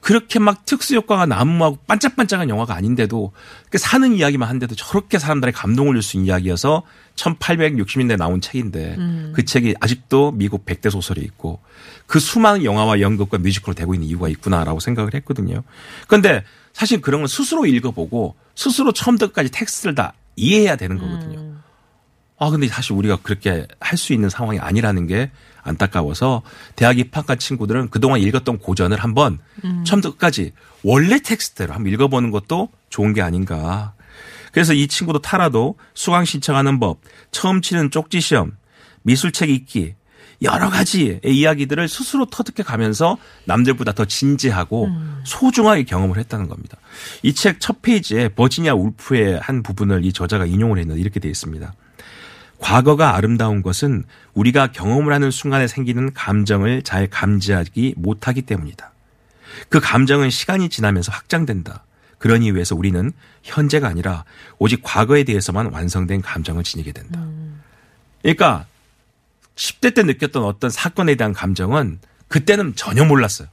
그렇게 0.00 0.38
막 0.38 0.64
특수 0.64 0.94
효과가 0.94 1.26
난무하고 1.26 1.78
반짝반짝한 1.86 2.48
영화가 2.48 2.74
아닌데도 2.74 3.32
그 3.68 3.78
사는 3.78 4.12
이야기만 4.14 4.48
한데도 4.48 4.74
저렇게 4.74 5.18
사람들의 5.18 5.52
감동을 5.52 5.94
줄 5.94 6.02
수 6.02 6.16
있는 6.16 6.28
이야기여서 6.28 6.82
1860년대에 7.16 8.16
나온 8.16 8.40
책인데 8.40 8.94
음. 8.96 9.32
그 9.34 9.44
책이 9.44 9.74
아직도 9.80 10.32
미국 10.32 10.64
100대 10.64 10.90
소설이 10.90 11.20
있고 11.22 11.60
그 12.06 12.20
수많은 12.20 12.64
영화와 12.64 13.00
연극과 13.00 13.38
뮤지컬로 13.38 13.74
되고 13.74 13.92
있는 13.94 14.06
이유가 14.08 14.28
있구나라고 14.28 14.80
생각을 14.80 15.14
했거든요. 15.14 15.62
그런데 16.06 16.44
사실 16.72 17.00
그런 17.00 17.22
걸 17.22 17.28
스스로 17.28 17.66
읽어보고 17.66 18.36
스스로 18.54 18.92
처음부터 18.92 19.28
끝까지 19.28 19.50
텍스트를 19.50 19.94
다 19.96 20.14
이해해야 20.36 20.76
되는 20.76 20.96
거거든요. 20.98 21.40
음. 21.40 21.62
아, 22.38 22.50
근데 22.50 22.68
사실 22.68 22.92
우리가 22.92 23.18
그렇게 23.22 23.66
할 23.80 23.98
수 23.98 24.12
있는 24.12 24.28
상황이 24.28 24.60
아니라는 24.60 25.08
게 25.08 25.32
안타까워서 25.68 26.42
대학 26.76 26.98
입학한 26.98 27.38
친구들은 27.38 27.90
그동안 27.90 28.20
읽었던 28.20 28.58
고전을 28.58 28.98
한번 28.98 29.38
처음부터 29.84 30.12
끝까지 30.12 30.52
원래 30.82 31.18
텍스트대로 31.20 31.74
한번 31.74 31.92
읽어보는 31.92 32.30
것도 32.30 32.68
좋은 32.90 33.12
게 33.12 33.22
아닌가. 33.22 33.94
그래서 34.52 34.72
이 34.72 34.88
친구도 34.88 35.20
타라도 35.20 35.76
수강 35.94 36.24
신청하는 36.24 36.80
법, 36.80 37.00
처음 37.30 37.60
치는 37.62 37.90
쪽지 37.90 38.20
시험, 38.20 38.52
미술책 39.02 39.50
읽기, 39.50 39.94
여러 40.40 40.70
가지의 40.70 41.20
이야기들을 41.24 41.88
스스로 41.88 42.24
터득해 42.24 42.64
가면서 42.64 43.18
남들보다 43.44 43.92
더 43.92 44.04
진지하고 44.04 44.88
소중하게 45.24 45.82
경험을 45.84 46.16
했다는 46.18 46.48
겁니다. 46.48 46.78
이 47.24 47.32
책 47.34 47.58
첫 47.58 47.82
페이지에 47.82 48.28
버지니아 48.28 48.74
울프의 48.74 49.40
한 49.40 49.62
부분을 49.64 50.04
이 50.04 50.12
저자가 50.12 50.46
인용을 50.46 50.78
했는데 50.78 51.00
이렇게 51.00 51.18
되어 51.18 51.30
있습니다. 51.30 51.72
과거가 52.58 53.14
아름다운 53.14 53.62
것은 53.62 54.04
우리가 54.34 54.72
경험을 54.72 55.12
하는 55.12 55.30
순간에 55.30 55.66
생기는 55.66 56.12
감정을 56.12 56.82
잘 56.82 57.06
감지하기 57.06 57.94
못하기 57.96 58.42
때문이다. 58.42 58.92
그 59.68 59.80
감정은 59.80 60.30
시간이 60.30 60.68
지나면서 60.68 61.12
확장된다. 61.12 61.84
그런 62.18 62.42
이유에서 62.42 62.74
우리는 62.74 63.12
현재가 63.44 63.86
아니라 63.86 64.24
오직 64.58 64.80
과거에 64.82 65.24
대해서만 65.24 65.66
완성된 65.66 66.20
감정을 66.20 66.64
지니게 66.64 66.92
된다. 66.92 67.24
그러니까 68.22 68.66
10대 69.54 69.94
때 69.94 70.02
느꼈던 70.02 70.42
어떤 70.44 70.70
사건에 70.70 71.14
대한 71.14 71.32
감정은 71.32 72.00
그때는 72.26 72.74
전혀 72.76 73.04
몰랐어요. 73.04 73.48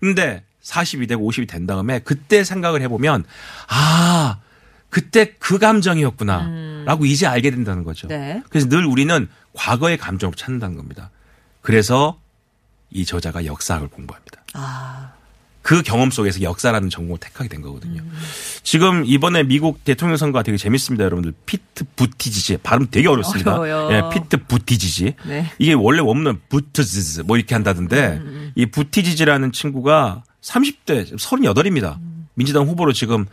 근데 0.00 0.44
40이 0.62 1.08
되고 1.08 1.28
50이 1.28 1.48
된 1.48 1.66
다음에 1.66 1.98
그때 2.00 2.44
생각을 2.44 2.82
해보면 2.82 3.24
아 3.68 4.38
그때 4.90 5.34
그 5.38 5.58
감정이었구나 5.58 6.84
라고 6.84 7.04
이제 7.04 7.26
알게 7.26 7.50
된다는 7.50 7.84
거죠. 7.84 8.08
네. 8.08 8.42
그래서 8.48 8.68
늘 8.68 8.84
우리는 8.86 9.28
과거의 9.52 9.98
감정을 9.98 10.34
찾는다는 10.34 10.76
겁니다. 10.76 11.10
그래서 11.60 12.18
이 12.90 13.04
저자가 13.04 13.44
역사학을 13.44 13.88
공부합니다. 13.88 14.42
아. 14.54 15.12
그 15.60 15.82
경험 15.82 16.10
속에서 16.10 16.40
역사라는 16.40 16.88
전공을 16.88 17.18
택하게 17.18 17.50
된 17.50 17.60
거거든요. 17.60 18.02
지금 18.62 19.04
이번에 19.04 19.42
미국 19.42 19.84
대통령 19.84 20.16
선거가 20.16 20.42
되게 20.42 20.56
재밌습니다, 20.56 21.04
여러분들. 21.04 21.34
피트 21.44 21.84
부티지지 21.94 22.56
발음 22.62 22.86
되게 22.90 23.06
어렵습니다. 23.06 23.58
어려워요. 23.58 23.94
예, 23.94 24.14
피트 24.14 24.44
부티지지. 24.46 25.16
네. 25.26 25.52
이게 25.58 25.74
원래 25.74 26.00
원문은 26.00 26.40
부트지즈 26.48 27.20
뭐 27.26 27.36
이렇게 27.36 27.54
한다던데 27.54 28.22
이 28.54 28.64
부티지지라는 28.64 29.52
친구가 29.52 30.22
30대 30.40 31.14
38입니다. 31.14 31.98
민주당 32.32 32.66
후보로 32.66 32.94
지금 32.94 33.26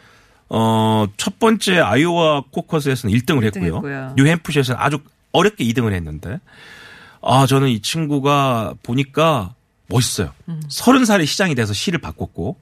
어, 0.49 1.05
첫 1.17 1.39
번째 1.39 1.79
아이오와 1.79 2.43
코커스에서는 2.51 3.15
1등을 3.15 3.43
했고요. 3.45 3.75
했고요. 3.75 4.13
뉴햄프셔에서는 4.17 4.79
아주 4.79 4.99
어렵게 5.31 5.63
2등을 5.65 5.93
했는데 5.93 6.39
아, 7.21 7.45
저는 7.47 7.69
이 7.69 7.81
친구가 7.81 8.75
보니까 8.83 9.55
멋있어요. 9.87 10.31
음. 10.47 10.61
30살에 10.69 11.25
시장이 11.25 11.55
돼서 11.55 11.73
시를 11.73 11.99
바꿨고 11.99 12.57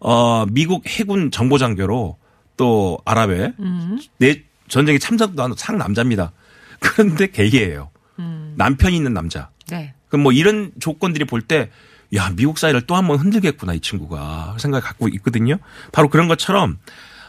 어, 0.00 0.46
미국 0.50 0.86
해군 0.86 1.30
정보장교로 1.30 2.16
또 2.56 2.98
아랍에 3.04 3.52
음. 3.58 3.98
내 4.18 4.42
전쟁에 4.68 4.98
참석도 4.98 5.42
한 5.42 5.52
상 5.56 5.78
남자입니다. 5.78 6.32
그런데 6.78 7.26
게이예요. 7.30 7.90
음. 8.20 8.54
남편이 8.56 8.96
있는 8.96 9.12
남자. 9.12 9.50
네. 9.68 9.94
그럼 10.08 10.22
뭐 10.22 10.32
이런 10.32 10.72
조건들이 10.80 11.24
볼 11.24 11.42
때, 11.42 11.70
야, 12.14 12.30
미국 12.34 12.58
사회를 12.58 12.82
또 12.82 12.94
한 12.96 13.06
번 13.06 13.18
흔들겠구나, 13.18 13.74
이 13.74 13.80
친구가. 13.80 14.56
생각을 14.58 14.82
갖고 14.82 15.08
있거든요. 15.08 15.56
바로 15.92 16.08
그런 16.08 16.26
것처럼, 16.28 16.78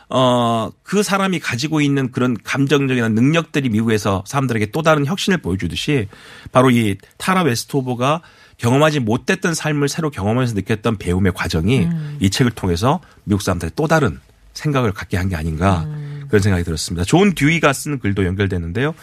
어, 0.10 0.70
그 0.84 1.04
사람이 1.04 1.40
가지고 1.40 1.80
있는 1.82 2.12
그런 2.12 2.36
감정적인 2.44 3.14
능력들이 3.16 3.70
미국에서 3.70 4.24
사람들에게 4.28 4.72
또 4.72 4.82
다른 4.82 5.06
혁신을 5.06 5.38
보여주듯이 5.38 6.08
바로 6.52 6.70
이 6.70 6.98
타라 7.18 7.44
웨스트오버가 7.44 8.22
경험하지 8.58 9.00
못했던 9.00 9.54
삶을 9.54 9.88
새로 9.88 10.10
경험하면서 10.10 10.54
느꼈던 10.56 10.98
배움의 10.98 11.32
과정이 11.34 11.88
이 12.20 12.30
책을 12.30 12.52
통해서 12.52 13.00
미국 13.24 13.42
사람들의 13.42 13.72
또 13.76 13.88
다른 13.88 14.20
생각을 14.54 14.92
갖게 14.92 15.16
한 15.18 15.30
게 15.30 15.36
아닌가 15.38 15.88
그런 16.28 16.42
생각이 16.42 16.64
들었습니다. 16.66 17.06
존 17.06 17.34
듀이가 17.34 17.72
쓴 17.72 17.98
글도 18.00 18.26
연결되는데요. 18.26 18.94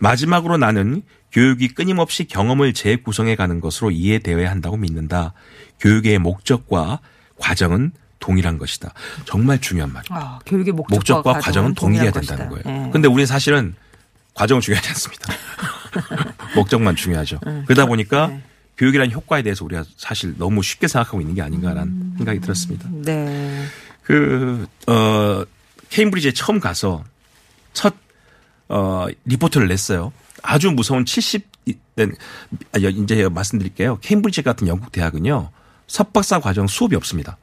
마지막으로 0.00 0.56
나는 0.56 1.02
교육이 1.36 1.68
끊임없이 1.68 2.24
경험을 2.24 2.72
재구성해 2.72 3.36
가는 3.36 3.60
것으로 3.60 3.90
이해되어야 3.90 4.50
한다고 4.50 4.78
믿는다. 4.78 5.34
교육의 5.80 6.18
목적과 6.18 7.00
과정은 7.38 7.92
동일한 8.20 8.56
것이다. 8.56 8.94
정말 9.26 9.60
중요한 9.60 9.92
말이에요. 9.92 10.18
아, 10.18 10.38
교육의 10.46 10.72
목적과, 10.72 10.96
목적과 10.96 11.32
과정은 11.34 11.74
동일해야 11.74 12.10
동일한 12.10 12.26
된다는 12.26 12.48
것이다. 12.50 12.70
거예요. 12.70 12.86
예. 12.86 12.90
근데 12.90 13.06
우리는 13.06 13.26
사실은 13.26 13.74
과정은 14.32 14.62
중요하지 14.62 14.88
않습니다. 14.88 15.34
목적만 16.56 16.96
중요하죠. 16.96 17.38
그러다 17.66 17.84
보니까 17.84 18.28
네. 18.28 18.42
교육이라는 18.78 19.12
효과에 19.12 19.42
대해서 19.42 19.62
우리가 19.66 19.84
사실 19.98 20.34
너무 20.38 20.62
쉽게 20.62 20.88
생각하고 20.88 21.20
있는 21.20 21.34
게 21.34 21.42
아닌가라는 21.42 22.14
생각이 22.16 22.40
들었습니다. 22.40 22.88
네. 22.92 23.62
그, 24.04 24.66
어, 24.86 25.44
케임브리지에 25.90 26.32
처음 26.32 26.60
가서 26.60 27.04
첫, 27.74 27.94
어, 28.68 29.06
리포트를 29.26 29.68
냈어요. 29.68 30.14
아주 30.42 30.70
무서운 30.70 31.04
70된, 31.04 32.14
아, 32.72 32.78
이제 32.78 33.28
말씀드릴게요. 33.28 33.98
케임브리지 34.00 34.42
같은 34.42 34.68
영국 34.68 34.92
대학은요, 34.92 35.50
석박사 35.86 36.40
과정 36.40 36.66
수업이 36.66 36.96
없습니다. 36.96 37.38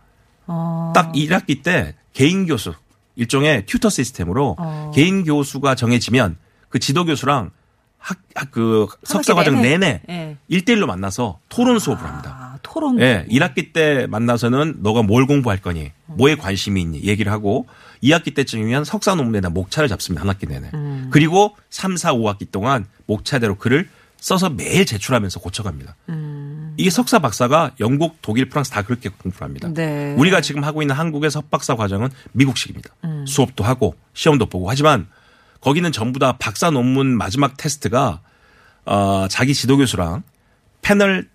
어. 0.48 0.92
딱 0.96 1.12
1학기 1.14 1.64
때 1.64 1.96
개인 2.14 2.46
교수, 2.46 2.74
일종의 3.16 3.66
튜터 3.66 3.90
시스템으로 3.90 4.56
어. 4.60 4.92
개인 4.94 5.24
교수가 5.24 5.76
정해지면 5.76 6.38
그 6.70 6.80
지도 6.80 7.06
교수랑 7.06 7.52
학, 7.98 8.18
학- 8.36 8.52
그 8.52 8.88
석사 9.04 9.34
과정 9.34 9.62
내내? 9.62 9.78
내내 9.78 10.02
예. 10.10 10.38
일대일로 10.50 10.88
만나서 10.88 11.40
토론 11.48 11.80
수업을 11.80 12.04
합니다. 12.06 12.38
아, 12.56 12.60
토론. 12.62 13.00
예, 13.00 13.26
1학기 13.30 13.72
때 13.72 14.08
만나서는 14.10 14.78
너가 14.80 15.04
뭘 15.04 15.26
공부할 15.26 15.60
거니, 15.62 15.92
뭐에 16.08 16.36
관심이 16.36 16.82
있니 16.82 17.04
얘기를 17.04 17.32
하고 17.32 17.66
2학기 18.04 18.36
때쯤이면 18.36 18.84
석사 18.84 19.16
논문에다 19.16 19.50
목차를 19.50 19.88
잡습니다. 19.89 20.22
한 20.22 20.30
학기 20.30 20.46
내내. 20.46 20.70
음. 20.74 21.08
그리고 21.12 21.56
3, 21.70 21.96
4, 21.96 22.13
5학기 22.13 22.52
동안 22.52 22.86
목차대로 23.06 23.56
글을 23.56 23.89
써서 24.18 24.50
매일 24.50 24.86
제출하면서 24.86 25.39
고쳐갑니다. 25.39 25.96
음. 26.10 26.74
이게 26.78 26.89
석사 26.89 27.20
박사가 27.20 27.72
영국, 27.80 28.18
독일, 28.22 28.50
프랑스 28.50 28.72
다 28.72 28.82
그렇게 28.82 29.10
공부를 29.10 29.46
합니다. 29.46 29.70
네. 29.74 30.16
우리가 30.18 30.42
지금 30.42 30.63
하고 30.63 30.82
있는 30.82 30.96
한국의 30.96 31.32
석박사 31.32 31.76
과정은 31.76 32.10
미국식입니다. 32.34 32.89
음. 33.06 33.26
수업도 33.28 33.63
하고 33.63 33.96
시험도 34.13 34.48
보고 34.48 34.70
하지만 34.70 35.08
거기는 35.62 35.92
전부 35.92 36.20
다 36.20 36.38
박사 36.38 36.72
논문 36.72 37.18
마지막 37.18 37.58
테스트가 37.58 38.22
어, 38.86 39.28
자기 39.30 39.54
지도 39.54 39.78
교수랑 39.78 40.24
패널 40.82 41.30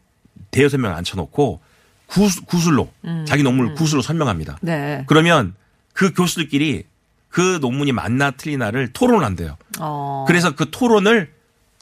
대여섯 0.51 0.81
명 0.81 0.95
앉혀놓고 0.95 1.61
구수, 2.07 2.45
구술로 2.45 2.91
자기 3.27 3.43
논문을 3.43 3.75
구술로 3.75 4.03
설명합니다. 4.03 4.59
음. 4.63 4.67
네. 4.67 5.05
그러면 5.07 5.55
그 5.99 6.13
교수들끼리 6.15 6.85
그 7.29 7.59
논문이 7.61 7.91
맞나 7.91 8.31
틀리나를 8.31 8.93
토론한대요. 8.93 9.57
어. 9.81 10.25
그래서 10.29 10.55
그 10.55 10.71
토론을 10.71 11.33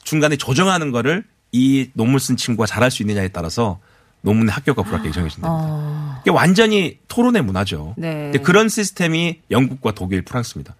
중간에 0.03 0.37
조정하는 0.37 0.89
거를 0.91 1.23
이 1.51 1.91
논문 1.93 2.17
쓴 2.17 2.35
친구가 2.35 2.65
잘할 2.65 2.89
수 2.89 3.03
있느냐에 3.03 3.27
따라서 3.27 3.79
논문의 4.21 4.51
합격과 4.51 4.81
불합격이 4.81 5.13
정해진답니다. 5.13 5.47
어. 5.51 6.19
이게 6.23 6.31
완전히 6.31 6.97
토론의 7.07 7.43
문화죠. 7.43 7.93
네. 7.95 8.31
근데 8.31 8.39
그런 8.39 8.69
시스템이 8.69 9.41
영국과 9.51 9.91
독일, 9.91 10.23
프랑스입니다. 10.23 10.75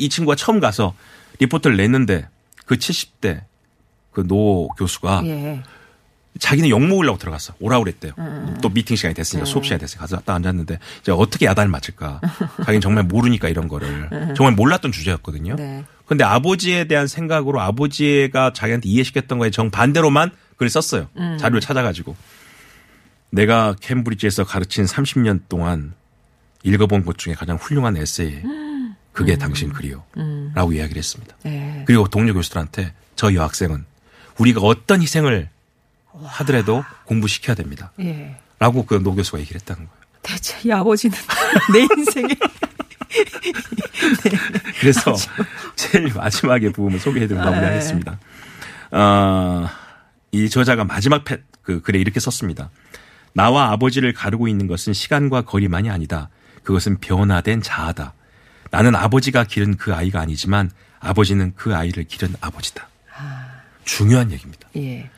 이 0.00 0.08
친구가 0.08 0.34
처음 0.34 0.58
가서 0.58 0.92
리포트를 1.38 1.76
냈는데 1.76 2.28
그 2.66 2.74
70대 2.74 3.42
그 4.10 4.22
노 4.26 4.66
교수가 4.76 5.22
예. 5.26 5.62
자기는 6.38 6.70
욕 6.70 6.80
먹으려고 6.80 7.18
들어갔어. 7.18 7.54
오라 7.60 7.78
그랬대요. 7.78 8.12
음, 8.18 8.56
또 8.62 8.68
미팅 8.70 8.96
시간이 8.96 9.14
됐으니까 9.14 9.44
수업 9.44 9.64
시간이 9.64 9.80
됐으니까 9.80 10.00
가서 10.02 10.22
딱 10.24 10.34
앉았는데 10.34 10.78
이제 11.00 11.12
어떻게 11.12 11.46
야단을 11.46 11.70
맞을까. 11.70 12.20
자기는 12.58 12.80
정말 12.80 13.04
모르니까 13.04 13.48
이런 13.48 13.68
거를. 13.68 14.08
정말 14.34 14.54
몰랐던 14.54 14.92
주제였거든요. 14.92 15.52
음. 15.54 15.56
네. 15.56 15.84
근데 16.06 16.24
아버지에 16.24 16.84
대한 16.84 17.06
생각으로 17.06 17.60
아버지가 17.60 18.52
자기한테 18.54 18.88
이해시켰던 18.88 19.38
거에 19.38 19.50
정반대로만 19.50 20.30
글을 20.56 20.70
썼어요. 20.70 21.08
음. 21.18 21.36
자료를 21.38 21.60
찾아가지고. 21.60 22.16
내가 23.30 23.74
캠브리지에서 23.80 24.44
가르친 24.44 24.84
30년 24.84 25.42
동안 25.48 25.94
읽어본 26.64 27.04
것 27.04 27.18
중에 27.18 27.34
가장 27.34 27.56
훌륭한 27.56 27.96
에세이. 27.96 28.40
음. 28.44 28.94
그게 29.12 29.36
당신 29.36 29.72
글이요. 29.72 30.02
라고 30.54 30.72
이야기를 30.72 30.98
했습니다. 30.98 31.36
네. 31.44 31.84
그리고 31.86 32.08
동료 32.08 32.32
교수들한테 32.32 32.94
저 33.14 33.34
여학생은 33.34 33.84
우리가 34.38 34.62
어떤 34.62 35.02
희생을 35.02 35.50
하더라도 36.24 36.84
공부시켜야 37.04 37.54
됩니다. 37.56 37.92
예. 38.00 38.36
라고 38.58 38.84
그 38.86 38.96
노 39.00 39.14
교수가 39.14 39.40
얘기를 39.40 39.60
했다는 39.60 39.86
거예요. 39.86 40.02
대체 40.22 40.56
이 40.64 40.70
아버지는 40.70 41.16
내 41.72 41.80
인생에 41.80 42.28
그래서 44.80 45.14
제일 45.76 46.12
마지막에 46.14 46.70
부분을 46.70 46.98
소개해드리고 47.00 47.44
마무리하겠습니다. 47.44 48.18
어, 48.92 49.68
이 50.32 50.48
저자가 50.48 50.84
마지막 50.84 51.24
패, 51.24 51.42
그 51.62 51.80
글에 51.82 51.98
이렇게 51.98 52.20
썼습니다. 52.20 52.70
나와 53.34 53.70
아버지를 53.72 54.12
가르고 54.12 54.48
있는 54.48 54.66
것은 54.66 54.92
시간과 54.92 55.42
거리만이 55.42 55.90
아니다. 55.90 56.28
그것은 56.62 56.98
변화된 57.00 57.62
자아다. 57.62 58.14
나는 58.70 58.94
아버지가 58.94 59.44
기른 59.44 59.76
그 59.76 59.94
아이가 59.94 60.20
아니지만 60.20 60.70
아버지는 61.00 61.52
그 61.56 61.74
아이를 61.74 62.04
기른 62.04 62.34
아버지다. 62.40 62.88
중요한 63.84 64.30
얘기입니다. 64.30 64.68
예. 64.76 65.10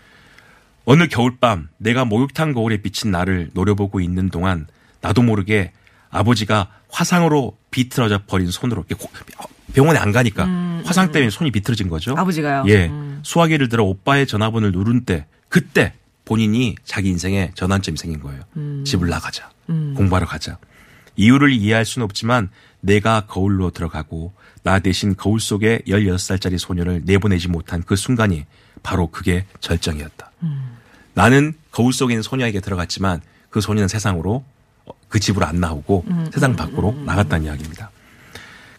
어느 0.84 1.08
겨울밤 1.08 1.68
내가 1.78 2.04
목욕탕 2.04 2.52
거울에 2.52 2.78
비친 2.78 3.10
나를 3.10 3.50
노려보고 3.54 4.00
있는 4.00 4.28
동안 4.28 4.66
나도 5.00 5.22
모르게 5.22 5.72
아버지가 6.10 6.68
화상으로 6.88 7.56
비틀어져 7.70 8.20
버린 8.26 8.50
손으로 8.50 8.84
병원에 9.74 9.98
안 9.98 10.12
가니까 10.12 10.44
화상 10.84 11.10
때문에 11.10 11.30
손이 11.30 11.50
비틀어진 11.50 11.88
거죠. 11.88 12.12
음, 12.12 12.18
아버지가요? 12.18 12.64
예. 12.68 12.86
음. 12.86 13.20
수화기를 13.22 13.68
들어 13.68 13.84
오빠의 13.84 14.26
전화번호를 14.26 14.72
누른 14.72 15.04
때 15.04 15.26
그때 15.48 15.94
본인이 16.24 16.76
자기 16.84 17.08
인생에 17.08 17.50
전환점이 17.54 17.98
생긴 17.98 18.20
거예요. 18.20 18.42
음. 18.56 18.84
집을 18.86 19.08
나가자. 19.08 19.50
공부하러 19.96 20.26
가자. 20.26 20.58
이유를 21.16 21.52
이해할 21.52 21.84
수는 21.84 22.04
없지만 22.04 22.50
내가 22.80 23.22
거울로 23.26 23.70
들어가고 23.70 24.34
나 24.62 24.78
대신 24.78 25.16
거울 25.16 25.40
속에 25.40 25.80
16살짜리 25.86 26.58
소녀를 26.58 27.02
내보내지 27.04 27.48
못한 27.48 27.82
그 27.84 27.96
순간이 27.96 28.44
바로 28.84 29.08
그게 29.08 29.44
절정이었다. 29.58 30.30
나는 31.14 31.54
거울 31.72 31.92
속에 31.92 32.14
있는 32.14 32.22
소녀에게 32.22 32.60
들어갔지만 32.60 33.20
그 33.50 33.60
소녀는 33.60 33.88
세상으로 33.88 34.44
어, 34.84 34.92
그 35.08 35.18
집으로 35.18 35.46
안 35.46 35.58
나오고 35.58 36.04
세상 36.32 36.54
밖으로 36.54 36.92
나갔다는 37.04 37.46
이야기입니다. 37.46 37.90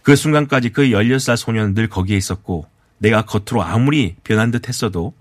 그 0.04 0.16
순간까지 0.16 0.70
그 0.70 0.84
16살 0.84 1.36
소녀는 1.36 1.74
늘 1.74 1.90
거기에 1.90 2.16
있었고 2.16 2.68
내가 3.00 3.24
겉으로 3.24 3.64
아무리 3.64 4.16
변한 4.24 4.52
듯 4.52 4.70
했어도 4.70 5.14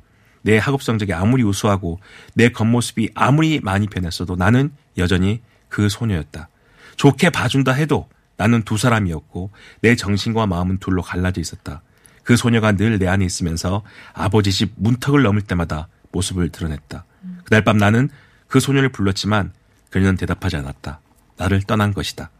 내 0.42 0.58
학업 0.58 0.82
성적이 0.82 1.14
아무리 1.14 1.42
우수하고 1.42 1.98
내 2.34 2.50
겉모습이 2.50 3.10
아무리 3.14 3.60
많이 3.60 3.86
변했어도 3.86 4.36
나는 4.36 4.70
여전히 4.98 5.40
그 5.70 5.88
소녀였다. 5.88 6.48
좋게 6.96 7.30
봐준다 7.30 7.72
해도 7.72 8.08
나는 8.36 8.62
두 8.62 8.76
사람이었고 8.76 9.50
내 9.80 9.96
정신과 9.96 10.46
마음은 10.46 10.78
둘로 10.78 11.00
갈라져 11.00 11.40
있었다. 11.40 11.82
그 12.24 12.36
소녀가 12.36 12.72
늘 12.72 12.98
내 12.98 13.06
안에 13.06 13.24
있으면서 13.24 13.82
아버지 14.12 14.50
집 14.50 14.72
문턱을 14.76 15.22
넘을 15.22 15.42
때마다 15.42 15.88
모습을 16.10 16.48
드러냈다. 16.50 17.04
그날 17.44 17.62
밤 17.64 17.76
나는 17.76 18.08
그 18.48 18.60
소녀를 18.60 18.88
불렀지만 18.90 19.52
그녀는 19.90 20.16
대답하지 20.16 20.56
않았다. 20.56 21.00
나를 21.36 21.62
떠난 21.62 21.92
것이다. 21.94 22.30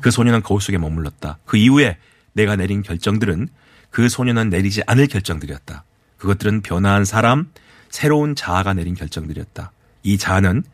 그 0.00 0.10
소녀는 0.10 0.42
거울 0.42 0.60
속에 0.60 0.78
머물렀다. 0.78 1.38
그 1.44 1.56
이후에 1.56 1.98
내가 2.32 2.56
내린 2.56 2.82
결정들은 2.82 3.48
그 3.90 4.08
소녀는 4.08 4.48
내리지 4.50 4.82
않을 4.86 5.06
결정들이었다. 5.06 5.84
그것들은 6.18 6.62
변화한 6.62 7.04
사람, 7.04 7.50
새로운 7.90 8.34
자아가 8.34 8.74
내린 8.74 8.94
결정들이었다. 8.94 9.70
이 10.02 10.18
자아는 10.18 10.64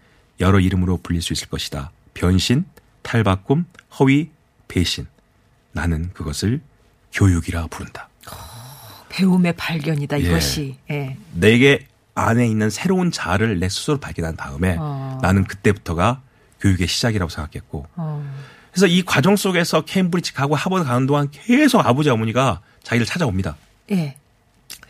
여러 0.40 0.60
이름으로 0.60 0.98
불릴 1.02 1.20
수 1.20 1.32
있을 1.32 1.48
것이다. 1.48 1.90
변신, 2.14 2.64
탈바꿈, 3.02 3.64
허위, 3.98 4.30
배신. 4.68 5.06
나는 5.72 6.10
그것을 6.12 6.60
교육이라 7.12 7.66
부른다. 7.68 8.07
배움의 9.18 9.54
발견이다 9.54 10.20
예. 10.20 10.24
이것이. 10.24 10.76
예. 10.90 11.16
내게 11.32 11.86
안에 12.14 12.46
있는 12.46 12.70
새로운 12.70 13.10
자아를 13.10 13.58
내 13.58 13.68
스스로 13.68 13.98
발견한 13.98 14.36
다음에 14.36 14.76
어. 14.78 15.18
나는 15.22 15.44
그때부터가 15.44 16.20
교육의 16.60 16.86
시작이라고 16.88 17.28
생각했고 17.28 17.86
어. 17.96 18.34
그래서 18.72 18.86
이 18.86 19.02
과정 19.02 19.36
속에서 19.36 19.82
케임브리지 19.82 20.34
가고 20.34 20.54
하버드 20.54 20.84
가는 20.84 21.06
동안 21.06 21.30
계속 21.30 21.84
아버지 21.84 22.10
어머니가 22.10 22.60
자기를 22.82 23.06
찾아옵니다. 23.06 23.56
예. 23.92 24.16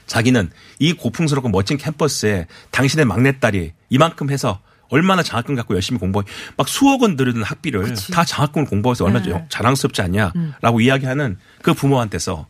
자기는 0.07 0.51
이 0.79 0.93
고풍스럽고 0.95 1.49
멋진 1.51 1.77
캠퍼스에 1.77 2.47
당신의 2.71 3.05
막내딸이 3.05 3.73
이만큼 3.91 4.31
해서 4.31 4.61
얼마나 4.91 5.23
장학금 5.23 5.55
갖고 5.55 5.75
열심히 5.75 5.99
공부해 6.01 6.25
막 6.57 6.67
수억 6.67 7.03
원 7.03 7.17
들이는 7.17 7.43
학비를 7.43 7.83
그치. 7.83 8.11
다 8.11 8.25
장학금을 8.25 8.67
공부해서 8.67 9.05
얼마나 9.05 9.25
네. 9.25 9.47
자랑스럽지 9.51 10.01
않냐라고 10.01 10.81
이야기하는 10.81 11.39
그 11.63 11.75
부모한테서 11.75 12.47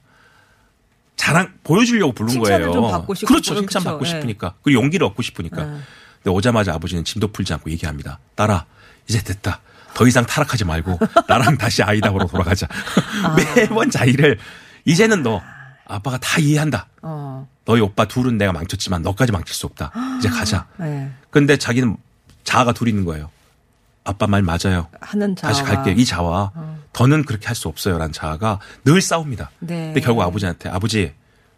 자랑 1.18 1.52
보여주려고 1.64 2.12
부른 2.12 2.38
거예요. 2.38 2.72
싶고 2.72 3.06
그렇죠. 3.06 3.26
그렇죠. 3.26 3.54
칭찬 3.56 3.84
받고 3.84 4.06
예. 4.06 4.08
싶으니까 4.08 4.54
그리고 4.62 4.80
용기를 4.80 5.04
얻고 5.08 5.20
싶으니까. 5.20 5.64
네. 5.64 5.70
근데 6.22 6.30
오자마자 6.30 6.72
아버지는 6.72 7.04
짐도 7.04 7.32
풀지 7.32 7.52
않고 7.52 7.70
얘기합니다. 7.72 8.18
딸아 8.36 8.64
이제 9.08 9.22
됐다. 9.22 9.60
더 9.94 10.06
이상 10.06 10.24
타락하지 10.24 10.64
말고 10.64 10.98
나랑 11.26 11.58
다시 11.58 11.82
아이다보로 11.82 12.28
돌아가자. 12.28 12.68
매번 13.56 13.90
자기를 13.90 14.38
이제는 14.84 15.22
너 15.22 15.42
아빠가 15.86 16.18
다 16.18 16.38
이해한다. 16.38 16.86
어. 17.02 17.48
너희 17.64 17.80
오빠 17.80 18.04
둘은 18.06 18.38
내가 18.38 18.52
망쳤지만 18.52 19.02
너까지 19.02 19.32
망칠 19.32 19.54
수 19.54 19.66
없다. 19.66 19.90
이제 20.18 20.28
가자. 20.28 20.66
예. 20.80 21.10
근데 21.30 21.56
자기는 21.56 21.96
자아가 22.44 22.72
둘 22.72 22.88
있는 22.88 23.04
거예요. 23.04 23.30
아빠 24.04 24.26
말 24.28 24.42
맞아요. 24.42 24.86
하는 25.00 25.34
자아. 25.34 25.50
다시 25.50 25.62
갈게요. 25.64 25.94
이 25.96 26.04
자아. 26.04 26.52
더는 26.98 27.22
그렇게 27.22 27.46
할 27.46 27.54
수 27.54 27.68
없어요. 27.68 27.96
라는 27.96 28.12
자아가 28.12 28.58
늘 28.84 29.00
싸웁니다. 29.00 29.50
네. 29.60 29.86
근데 29.86 30.00
결국 30.00 30.22
아버지한테 30.22 30.68
아버지 30.68 31.12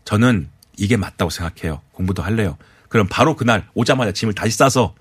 저는 0.04 0.50
이게 0.76 0.98
맞다고 0.98 1.30
생각해요. 1.30 1.80
공부도 1.92 2.22
할래요. 2.22 2.58
그럼 2.90 3.06
바로 3.08 3.34
그날 3.36 3.66
오자마자 3.72 4.12
짐을 4.12 4.34
다시 4.34 4.54
싸서 4.58 4.94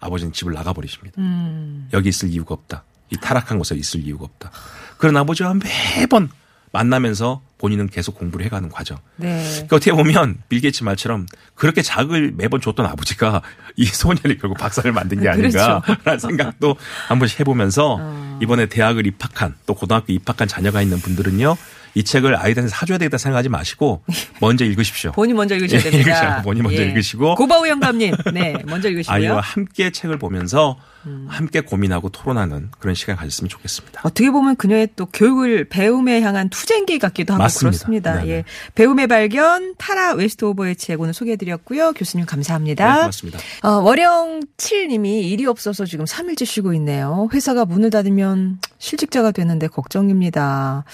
아버지는 0.00 0.32
집을 0.32 0.54
나가버리십니다. 0.54 1.20
음. 1.20 1.90
여기 1.92 2.08
있을 2.08 2.30
이유가 2.30 2.54
없다. 2.54 2.84
이 3.10 3.16
타락한 3.20 3.58
곳에 3.58 3.74
있을 3.74 4.00
이유가 4.00 4.24
없다. 4.24 4.50
그런 4.96 5.14
아버지와 5.18 5.54
매번 5.54 6.30
만나면서 6.72 7.42
본인은 7.58 7.88
계속 7.88 8.18
공부를 8.18 8.44
해가는 8.46 8.68
과정. 8.70 8.98
네. 9.16 9.42
그러니까 9.52 9.76
어떻게 9.76 9.92
보면 9.92 10.38
빌 10.48 10.60
게이츠 10.60 10.82
말처럼 10.82 11.26
그렇게 11.54 11.80
자극을 11.82 12.32
매번 12.36 12.60
줬던 12.60 12.84
아버지가 12.86 13.42
이 13.76 13.84
소년이 13.84 14.38
결국 14.38 14.58
박사를 14.58 14.90
만든 14.90 15.20
게 15.20 15.30
그렇죠. 15.30 15.60
아닌가라는 15.60 16.18
생각도 16.18 16.76
한 17.08 17.18
번씩 17.18 17.40
해보면서 17.40 17.98
어. 18.00 18.38
이번에 18.42 18.66
대학을 18.66 19.06
입학한 19.06 19.54
또 19.66 19.74
고등학교 19.74 20.12
입학한 20.12 20.48
자녀가 20.48 20.82
있는 20.82 20.98
분들은요 20.98 21.56
이 21.94 22.04
책을 22.04 22.34
아이들한테 22.36 22.68
사줘야 22.74 22.98
되겠다 22.98 23.18
생각하지 23.18 23.48
마시고 23.48 24.02
먼저 24.40 24.64
읽으십시오. 24.64 25.12
본인 25.14 25.36
먼저 25.36 25.54
읽으셔야 25.54 25.78
예, 25.78 25.82
됩니다. 25.84 26.10
읽으셔야 26.10 26.42
본인 26.42 26.62
먼저 26.62 26.82
읽으시고. 26.82 27.34
고바우 27.34 27.68
영감님, 27.68 28.14
네, 28.32 28.56
먼저 28.66 28.88
읽으시고요. 28.88 29.14
아이와 29.14 29.40
함께 29.40 29.90
책을 29.90 30.18
보면서 30.18 30.78
음. 31.06 31.26
함께 31.28 31.60
고민하고 31.60 32.08
토론하는 32.10 32.70
그런 32.78 32.94
시간 32.94 33.16
가졌으면 33.16 33.48
좋겠습니다. 33.48 34.02
어떻게 34.04 34.30
보면 34.30 34.56
그녀의 34.56 34.88
또 34.96 35.06
교육을 35.06 35.68
배움에 35.68 36.20
향한 36.22 36.48
투쟁기 36.48 36.98
같기도 36.98 37.34
하고 37.34 37.42
맞습니다. 37.42 37.70
그렇습니다. 37.70 38.14
네네. 38.14 38.28
예. 38.28 38.44
배움의 38.74 39.06
발견 39.08 39.74
타라 39.76 40.14
웨스트 40.14 40.44
오버의 40.44 40.76
책 40.76 41.00
오늘 41.00 41.14
소개해드렸고요. 41.14 41.92
교수님 41.92 42.26
네, 42.26 42.30
감사합니다. 42.30 42.96
고맙습니다. 42.98 43.38
어, 43.62 43.68
월영 43.82 44.40
7님이 44.56 45.24
일이 45.24 45.46
없어서 45.46 45.84
지금 45.84 46.04
3일째 46.04 46.44
쉬고 46.44 46.72
있네요. 46.74 47.28
회사가 47.32 47.64
문을 47.64 47.90
닫으면 47.90 48.58
실직자가 48.78 49.32
되는데 49.32 49.66
걱정입니다. 49.66 50.84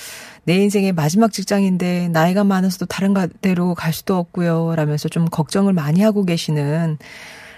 내 0.45 0.57
인생의 0.57 0.93
마지막 0.93 1.31
직장인데 1.31 2.09
나이가 2.09 2.43
많아서도 2.43 2.87
다른 2.87 3.15
데로 3.43 3.75
갈 3.75 3.93
수도 3.93 4.17
없고요. 4.17 4.75
라면서 4.77 5.09
좀 5.11 5.27
걱정을 5.27 5.75
많이 5.75 6.01
하고 6.01 6.25
계시는 6.25 6.97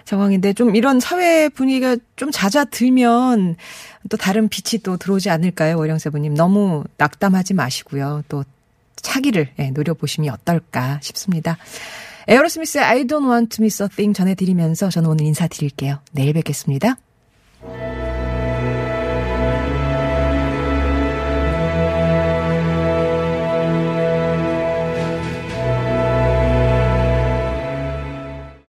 상황인데 0.04 0.52
좀 0.52 0.74
이런 0.76 1.00
사회 1.00 1.48
분위기가 1.48 1.96
좀 2.16 2.30
잦아들면 2.30 3.56
또 4.08 4.16
다른 4.16 4.48
빛이 4.48 4.82
또 4.82 4.96
들어오지 4.96 5.30
않을까요? 5.30 5.78
월영세부님. 5.78 6.34
너무 6.34 6.84
낙담하지 6.96 7.54
마시고요. 7.54 8.22
또 8.28 8.44
차기를 8.96 9.48
예, 9.58 9.70
노려보시면 9.70 10.32
어떨까 10.32 11.00
싶습니다. 11.02 11.56
에어로스미스의 12.28 12.84
I 12.84 13.04
don't 13.04 13.28
want 13.28 13.56
to 13.56 13.62
miss 13.62 13.82
a 13.82 13.88
thing 13.88 14.16
전해드리면서 14.16 14.90
저는 14.90 15.10
오늘 15.10 15.24
인사드릴게요. 15.26 15.98
내일 16.12 16.32
뵙겠습니다. 16.34 16.96